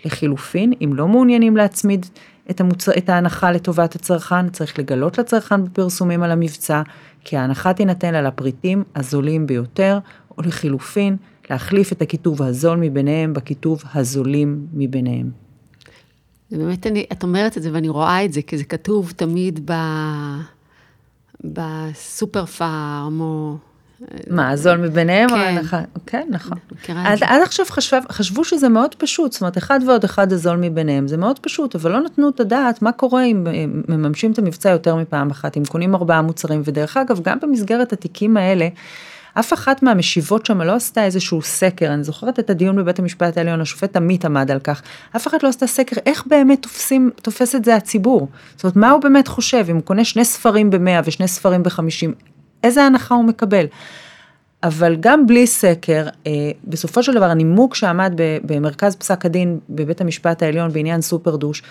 לחילופין, 0.05 0.73
אם 0.83 0.91
לא 0.93 1.07
מעוניינים 1.07 1.57
להצמיד 1.57 2.05
את, 2.49 2.61
המוצר, 2.61 2.91
את 2.97 3.09
ההנחה 3.09 3.51
לטובת 3.51 3.95
הצרכן, 3.95 4.49
צריך 4.49 4.79
לגלות 4.79 5.17
לצרכן 5.17 5.63
בפרסומים 5.63 6.23
על 6.23 6.31
המבצע, 6.31 6.81
כי 7.23 7.37
ההנחה 7.37 7.73
תינתן 7.73 8.15
על 8.15 8.25
הפריטים 8.25 8.83
הזולים 8.95 9.47
ביותר, 9.47 9.99
או 10.37 10.43
לחילופין, 10.43 11.15
להחליף 11.49 11.91
את 11.91 12.01
הכיתוב 12.01 12.41
הזול 12.41 12.77
מביניהם 12.77 13.33
בכיתוב 13.33 13.83
הזולים 13.93 14.67
מביניהם. 14.73 15.29
זה 16.49 16.57
באמת, 16.57 16.87
אני, 16.87 17.05
את 17.11 17.23
אומרת 17.23 17.57
את 17.57 17.63
זה 17.63 17.69
ואני 17.73 17.89
רואה 17.89 18.25
את 18.25 18.33
זה, 18.33 18.41
כי 18.41 18.57
זה 18.57 18.63
כתוב 18.63 19.11
תמיד 19.15 19.71
ב... 19.71 19.73
בסופר 21.43 22.45
פארם, 22.45 23.21
או... 23.21 23.55
מה, 24.29 24.49
הזול 24.49 24.77
מביניהם? 24.77 25.29
כן. 25.29 25.83
כן, 26.05 26.27
נכון. 26.29 26.57
עד, 27.21 27.41
עכשיו 27.41 27.65
חשב, 27.69 28.01
חשבו 28.11 28.43
שזה 28.43 28.69
מאוד 28.69 28.95
פשוט, 28.95 29.31
זאת 29.31 29.41
אומרת, 29.41 29.57
אחד 29.57 29.79
ועוד 29.87 30.03
אחד 30.03 30.33
הזול 30.33 30.57
מביניהם, 30.57 31.07
זה 31.07 31.17
מאוד 31.17 31.39
פשוט, 31.39 31.75
אבל 31.75 31.91
לא 31.91 32.01
נתנו 32.01 32.29
את 32.29 32.39
הדעת 32.39 32.81
מה 32.81 32.91
קורה 32.91 33.23
אם 33.23 33.47
אה, 33.47 33.65
מממשים 33.87 34.31
את 34.31 34.39
המבצע 34.39 34.69
יותר 34.69 34.95
מפעם 34.95 35.29
אחת, 35.29 35.57
אם 35.57 35.63
קונים 35.65 35.95
ארבעה 35.95 36.21
מוצרים, 36.21 36.61
ודרך 36.65 36.97
אגב, 36.97 37.19
גם 37.23 37.37
במסגרת 37.41 37.93
התיקים 37.93 38.37
האלה, 38.37 38.67
אף 39.39 39.53
אחת 39.53 39.83
מהמשיבות 39.83 40.45
שם 40.45 40.61
לא 40.61 40.71
עשתה 40.71 41.05
איזשהו 41.05 41.41
סקר, 41.41 41.93
אני 41.93 42.03
זוכרת 42.03 42.39
את 42.39 42.49
הדיון 42.49 42.75
בבית 42.75 42.99
המשפט 42.99 43.37
העליון, 43.37 43.61
השופט 43.61 43.95
עמית 43.95 44.25
עמד 44.25 44.51
על 44.51 44.59
כך, 44.59 44.81
אף 45.15 45.27
אחד 45.27 45.37
לא 45.43 45.49
עשתה 45.49 45.67
סקר, 45.67 45.95
איך 46.05 46.27
באמת 46.27 46.61
תופסים, 46.61 47.11
תופס 47.21 47.55
את 47.55 47.65
זה 47.65 47.75
הציבור? 47.75 48.27
זאת 48.55 48.63
אומרת, 48.63 48.75
מה 48.75 48.91
הוא 48.91 49.01
באמת 49.01 49.27
חושב, 49.27 49.65
אם 49.69 49.75
הוא 49.75 49.83
קונה 49.83 50.05
שני 50.05 50.25
ספרים 50.25 50.69
ב-100 50.69 51.01
ושני 51.05 51.27
ספרים 51.27 51.63
ב-50, 51.63 52.27
איזה 52.63 52.83
הנחה 52.83 53.15
הוא 53.15 53.25
מקבל? 53.25 53.65
אבל 54.63 54.95
גם 54.99 55.27
בלי 55.27 55.47
סקר, 55.47 56.07
אה, 56.27 56.31
בסופו 56.63 57.03
של 57.03 57.13
דבר 57.13 57.25
הנימוק 57.25 57.75
שעמד 57.75 58.13
במרכז 58.43 58.95
פסק 58.95 59.25
הדין 59.25 59.59
בבית 59.69 60.01
המשפט 60.01 60.43
העליון 60.43 60.73
בעניין 60.73 61.01
סופר 61.01 61.35
דוש, 61.35 61.63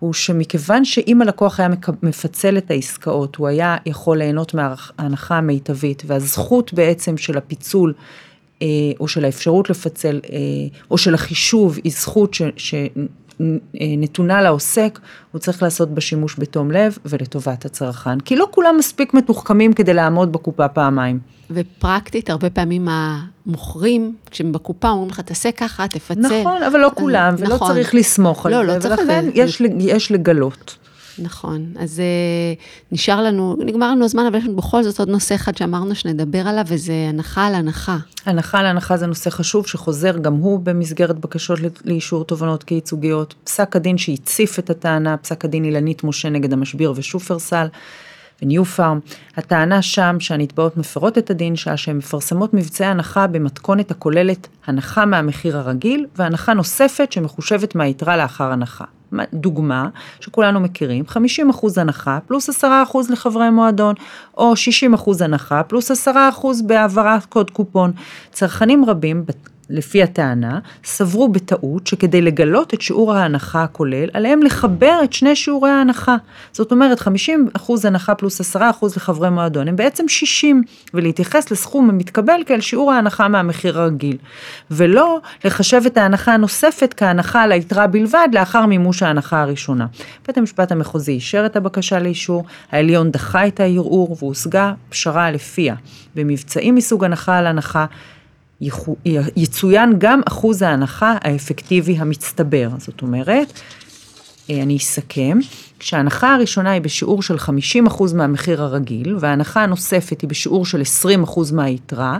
הוא 0.00 0.12
שמכיוון 0.12 0.84
שאם 0.84 1.22
הלקוח 1.22 1.60
היה 1.60 1.68
מפצל 2.02 2.58
את 2.58 2.70
העסקאות, 2.70 3.36
הוא 3.36 3.48
היה 3.48 3.76
יכול 3.86 4.18
ליהנות 4.18 4.54
מההנחה 4.54 5.38
המיטבית, 5.38 6.02
והזכות 6.06 6.72
בעצם 6.72 7.16
של 7.16 7.38
הפיצול, 7.38 7.94
אה, 8.62 8.66
או 9.00 9.08
של 9.08 9.24
האפשרות 9.24 9.70
לפצל, 9.70 10.20
אה, 10.32 10.38
או 10.90 10.98
של 10.98 11.14
החישוב, 11.14 11.78
היא 11.84 11.92
זכות 11.92 12.34
ש... 12.56 12.74
נתונה 13.74 14.42
לעוסק, 14.42 14.98
הוא 15.32 15.38
צריך 15.38 15.62
לעשות 15.62 15.90
בה 15.90 16.00
שימוש 16.00 16.36
בתום 16.38 16.70
לב 16.70 16.98
ולטובת 17.04 17.64
הצרכן. 17.64 18.20
כי 18.20 18.36
לא 18.36 18.48
כולם 18.50 18.74
מספיק 18.78 19.14
מתוחכמים 19.14 19.72
כדי 19.72 19.94
לעמוד 19.94 20.32
בקופה 20.32 20.68
פעמיים. 20.68 21.18
ופרקטית, 21.50 22.30
הרבה 22.30 22.50
פעמים 22.50 22.88
המוכרים, 22.90 24.16
כשהם 24.30 24.52
בקופה, 24.52 24.88
אומרים 24.88 25.10
לך, 25.10 25.20
תעשה 25.20 25.52
ככה, 25.52 25.88
תפצל. 25.88 26.40
נכון, 26.40 26.62
אבל 26.62 26.80
לא 26.80 26.90
כולם, 26.94 27.34
ולא 27.38 27.54
נכון. 27.54 27.68
צריך 27.68 27.94
לסמוך 27.94 28.46
על 28.46 28.52
לא, 28.52 28.58
זה, 28.58 28.74
לא 28.74 28.80
צריך 28.80 29.00
ולכן 29.00 29.24
יש, 29.34 29.62
יש 29.78 30.12
לגלות. 30.12 30.76
נכון, 31.18 31.66
אז 31.78 32.00
אה, 32.00 32.54
נשאר 32.92 33.22
לנו, 33.22 33.56
נגמר 33.58 33.90
לנו 33.90 34.04
הזמן, 34.04 34.26
אבל 34.26 34.38
יש 34.38 34.44
לנו 34.44 34.56
בכל 34.56 34.82
זאת 34.82 34.98
עוד 34.98 35.08
נושא 35.08 35.34
אחד 35.34 35.56
שאמרנו 35.56 35.94
שנדבר 35.94 36.48
עליו, 36.48 36.64
וזה 36.68 36.92
הנחה 37.08 37.46
על 37.46 37.54
הנחה. 37.54 37.96
הנחה 38.26 38.58
על 38.58 38.66
הנחה 38.66 38.96
זה 38.96 39.06
נושא 39.06 39.30
חשוב 39.30 39.66
שחוזר 39.66 40.18
גם 40.18 40.34
הוא 40.34 40.60
במסגרת 40.60 41.18
בקשות 41.18 41.58
לאישור 41.84 42.24
תובענות 42.24 42.62
כייצוגיות. 42.62 43.34
פסק 43.44 43.76
הדין 43.76 43.98
שהציף 43.98 44.58
את 44.58 44.70
הטענה, 44.70 45.16
פסק 45.16 45.44
הדין 45.44 45.64
אילנית 45.64 46.04
משה 46.04 46.28
נגד 46.28 46.52
המשביר 46.52 46.92
ושופרסל 46.96 47.66
וניו 48.42 48.64
פארם. 48.64 48.98
הטענה 49.36 49.82
שם 49.82 50.16
שהנתבעות 50.20 50.76
מפרות 50.76 51.18
את 51.18 51.30
הדין 51.30 51.56
שעה 51.56 51.76
שהן 51.76 51.96
מפרסמות 51.96 52.54
מבצעי 52.54 52.86
הנחה 52.86 53.26
במתכונת 53.26 53.90
הכוללת 53.90 54.48
הנחה 54.66 55.04
מהמחיר 55.04 55.56
הרגיל 55.58 56.06
והנחה 56.16 56.54
נוספת 56.54 57.12
שמחושבת 57.12 57.74
מהיתרה 57.74 58.16
לאחר 58.16 58.52
הנחה. 58.52 58.84
מה- 59.12 59.24
דוגמה 59.34 59.88
שכולנו 60.20 60.60
מכירים, 60.60 61.04
50% 61.08 61.78
הנחה 61.80 62.18
פלוס 62.26 62.50
10% 62.50 62.64
לחברי 63.10 63.50
מועדון, 63.50 63.94
או 64.36 64.52
60% 64.56 65.20
הנחה 65.24 65.62
פלוס 65.62 65.90
10% 65.90 66.08
בהעברת 66.66 67.24
קוד 67.24 67.50
קופון. 67.50 67.92
צרכנים 68.32 68.84
רבים, 68.84 69.24
לפי 69.70 70.02
הטענה, 70.02 70.58
סברו 70.84 71.28
בטעות 71.28 71.86
שכדי 71.86 72.22
לגלות 72.22 72.74
את 72.74 72.80
שיעור 72.80 73.14
ההנחה 73.14 73.62
הכולל, 73.62 74.08
עליהם 74.12 74.42
לחבר 74.42 75.00
את 75.04 75.12
שני 75.12 75.36
שיעורי 75.36 75.70
ההנחה. 75.70 76.16
זאת 76.52 76.72
אומרת, 76.72 77.00
50% 77.00 77.02
הנחה 77.84 78.14
פלוס 78.14 78.56
10% 78.56 78.60
לחברי 78.96 79.30
מועדון 79.30 79.68
הם 79.68 79.76
בעצם 79.76 80.08
60, 80.08 80.62
ולהתייחס 80.94 81.50
לסכום 81.50 81.90
המתקבל 81.90 82.40
כאל 82.46 82.60
שיעור 82.60 82.92
ההנחה 82.92 83.28
מהמחיר 83.28 83.80
הרגיל, 83.80 84.16
ולא 84.70 85.20
לחשב 85.44 85.82
את 85.86 85.96
ההנחה 85.96 86.34
הנוספת 86.34 86.94
כהנחה 86.96 87.42
על 87.42 87.52
היתרה 87.52 87.86
בלבד 87.86 88.28
לאחר 88.32 88.66
מימוש 88.66 89.02
ההנחה 89.02 89.42
הראשונה. 89.42 89.86
בית 90.26 90.38
המשפט 90.38 90.72
המחוזי 90.72 91.12
אישר 91.12 91.46
את 91.46 91.56
הבקשה 91.56 91.98
לאישור, 91.98 92.44
העליון 92.72 93.10
דחה 93.10 93.46
את 93.46 93.60
הערעור 93.60 94.16
והושגה 94.20 94.72
פשרה 94.88 95.30
לפיה. 95.30 95.74
במבצעים 96.14 96.74
מסוג 96.74 97.04
הנחה 97.04 97.38
על 97.38 97.46
הנחה, 97.46 97.86
יצוין 99.36 99.94
גם 99.98 100.20
אחוז 100.24 100.62
ההנחה 100.62 101.16
האפקטיבי 101.20 101.96
המצטבר. 101.96 102.68
זאת 102.78 103.02
אומרת, 103.02 103.60
אה, 104.50 104.62
אני 104.62 104.76
אסכם, 104.76 105.38
כשההנחה 105.78 106.34
הראשונה 106.34 106.70
היא 106.70 106.82
בשיעור 106.82 107.22
של 107.22 107.36
50% 107.38 108.14
מהמחיר 108.14 108.62
הרגיל, 108.62 109.16
וההנחה 109.20 109.62
הנוספת 109.62 110.20
היא 110.20 110.30
בשיעור 110.30 110.66
של 110.66 110.80
20% 110.80 111.52
מהיתרה, 111.52 112.18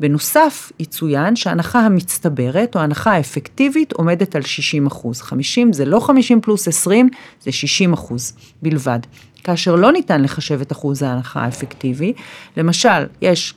בנוסף 0.00 0.72
יצוין 0.78 1.36
שההנחה 1.36 1.80
המצטברת 1.80 2.74
או 2.74 2.80
ההנחה 2.80 3.12
האפקטיבית 3.12 3.92
עומדת 3.92 4.36
על 4.36 4.42
60%. 4.42 5.22
50 5.22 5.72
זה 5.72 5.84
לא 5.84 6.00
50 6.00 6.40
פלוס 6.40 6.68
20, 6.68 7.08
זה 7.40 7.50
60% 7.94 8.12
בלבד. 8.62 8.98
כאשר 9.44 9.74
לא 9.74 9.92
ניתן 9.92 10.22
לחשב 10.22 10.60
את 10.60 10.72
אחוז 10.72 11.02
ההנחה 11.02 11.40
האפקטיבי, 11.40 12.12
למשל, 12.56 13.06
יש 13.22 13.54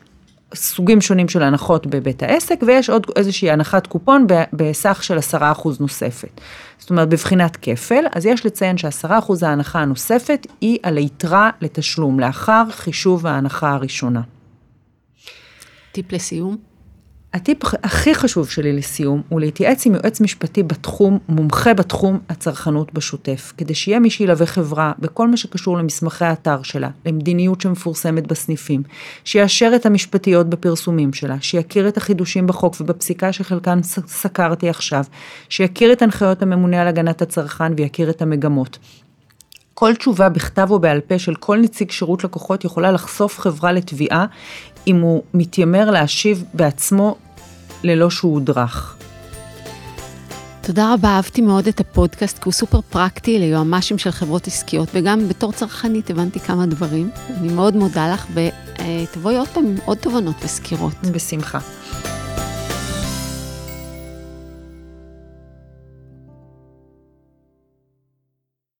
סוגים 0.55 1.01
שונים 1.01 1.29
של 1.29 1.43
הנחות 1.43 1.87
בבית 1.87 2.23
העסק, 2.23 2.59
ויש 2.67 2.89
עוד 2.89 3.07
איזושהי 3.15 3.51
הנחת 3.51 3.87
קופון 3.87 4.27
בסך 4.53 5.03
של 5.03 5.17
10% 5.17 5.39
נוספת. 5.79 6.41
זאת 6.77 6.89
אומרת, 6.89 7.09
בבחינת 7.09 7.57
כפל, 7.61 8.05
אז 8.11 8.25
יש 8.25 8.45
לציין 8.45 8.77
ש-10% 8.77 9.33
ההנחה 9.41 9.79
הנוספת 9.79 10.47
היא 10.61 10.77
על 10.83 10.97
היתרה 10.97 11.49
לתשלום, 11.61 12.19
לאחר 12.19 12.63
חישוב 12.71 13.27
ההנחה 13.27 13.71
הראשונה. 13.73 14.21
טיפ 15.91 16.11
לסיום. 16.11 16.72
הטיפ 17.33 17.57
הכי 17.83 18.15
חשוב 18.15 18.49
שלי 18.49 18.73
לסיום 18.73 19.21
הוא 19.29 19.39
להתייעץ 19.39 19.85
עם 19.85 19.95
יועץ 19.95 20.21
משפטי 20.21 20.63
בתחום, 20.63 21.19
מומחה 21.29 21.73
בתחום 21.73 22.19
הצרכנות 22.29 22.93
בשוטף, 22.93 23.53
כדי 23.57 23.73
שיהיה 23.73 23.99
מי 23.99 24.09
שילווה 24.09 24.45
חברה 24.45 24.91
בכל 24.99 25.27
מה 25.27 25.37
שקשור 25.37 25.77
למסמכי 25.77 26.25
האתר 26.25 26.63
שלה, 26.63 26.89
למדיניות 27.05 27.61
שמפורסמת 27.61 28.27
בסניפים, 28.27 28.83
שיאשר 29.23 29.71
את 29.75 29.85
המשפטיות 29.85 30.49
בפרסומים 30.49 31.13
שלה, 31.13 31.35
שיכיר 31.41 31.87
את 31.87 31.97
החידושים 31.97 32.47
בחוק 32.47 32.75
ובפסיקה 32.81 33.33
שחלקן 33.33 33.79
סקרתי 34.07 34.69
עכשיו, 34.69 35.03
שיכיר 35.49 35.93
את 35.93 36.01
הנחיות 36.01 36.41
הממונה 36.41 36.81
על 36.81 36.87
הגנת 36.87 37.21
הצרכן 37.21 37.73
ויכיר 37.77 38.09
את 38.09 38.21
המגמות. 38.21 38.77
כל 39.73 39.95
תשובה 39.95 40.29
בכתב 40.29 40.67
או 40.71 40.79
בעל 40.79 41.01
פה 41.01 41.19
של 41.19 41.35
כל 41.35 41.57
נציג 41.57 41.91
שירות 41.91 42.23
לקוחות 42.23 42.65
יכולה 42.65 42.91
לחשוף 42.91 43.39
חברה 43.39 43.71
לתביעה 43.71 44.25
אם 44.87 45.01
הוא 45.01 45.23
מתיימר 45.33 45.91
להשיב 45.91 46.43
בעצמו 46.53 47.15
ללא 47.83 48.09
שהוא 48.09 48.33
הודרך. 48.33 48.95
תודה 50.61 50.93
רבה, 50.93 51.09
אהבתי 51.09 51.41
מאוד 51.41 51.67
את 51.67 51.79
הפודקאסט, 51.79 52.37
כי 52.37 52.43
הוא 52.45 52.53
סופר 52.53 52.81
פרקטי 52.81 53.39
ליועמ"שים 53.39 53.97
של 53.97 54.11
חברות 54.11 54.47
עסקיות, 54.47 54.89
וגם 54.93 55.27
בתור 55.27 55.51
צרכנית 55.51 56.09
הבנתי 56.09 56.39
כמה 56.39 56.65
דברים. 56.65 57.09
אני 57.39 57.53
מאוד 57.53 57.75
מודה 57.75 58.13
לך, 58.13 58.25
ותבואי 58.33 59.37
עוד 59.37 59.47
פעם 59.47 59.65
עם 59.65 59.75
עוד 59.85 59.97
תובנות 59.97 60.35
וסקירות. 60.43 60.93
בשמחה. 61.11 61.59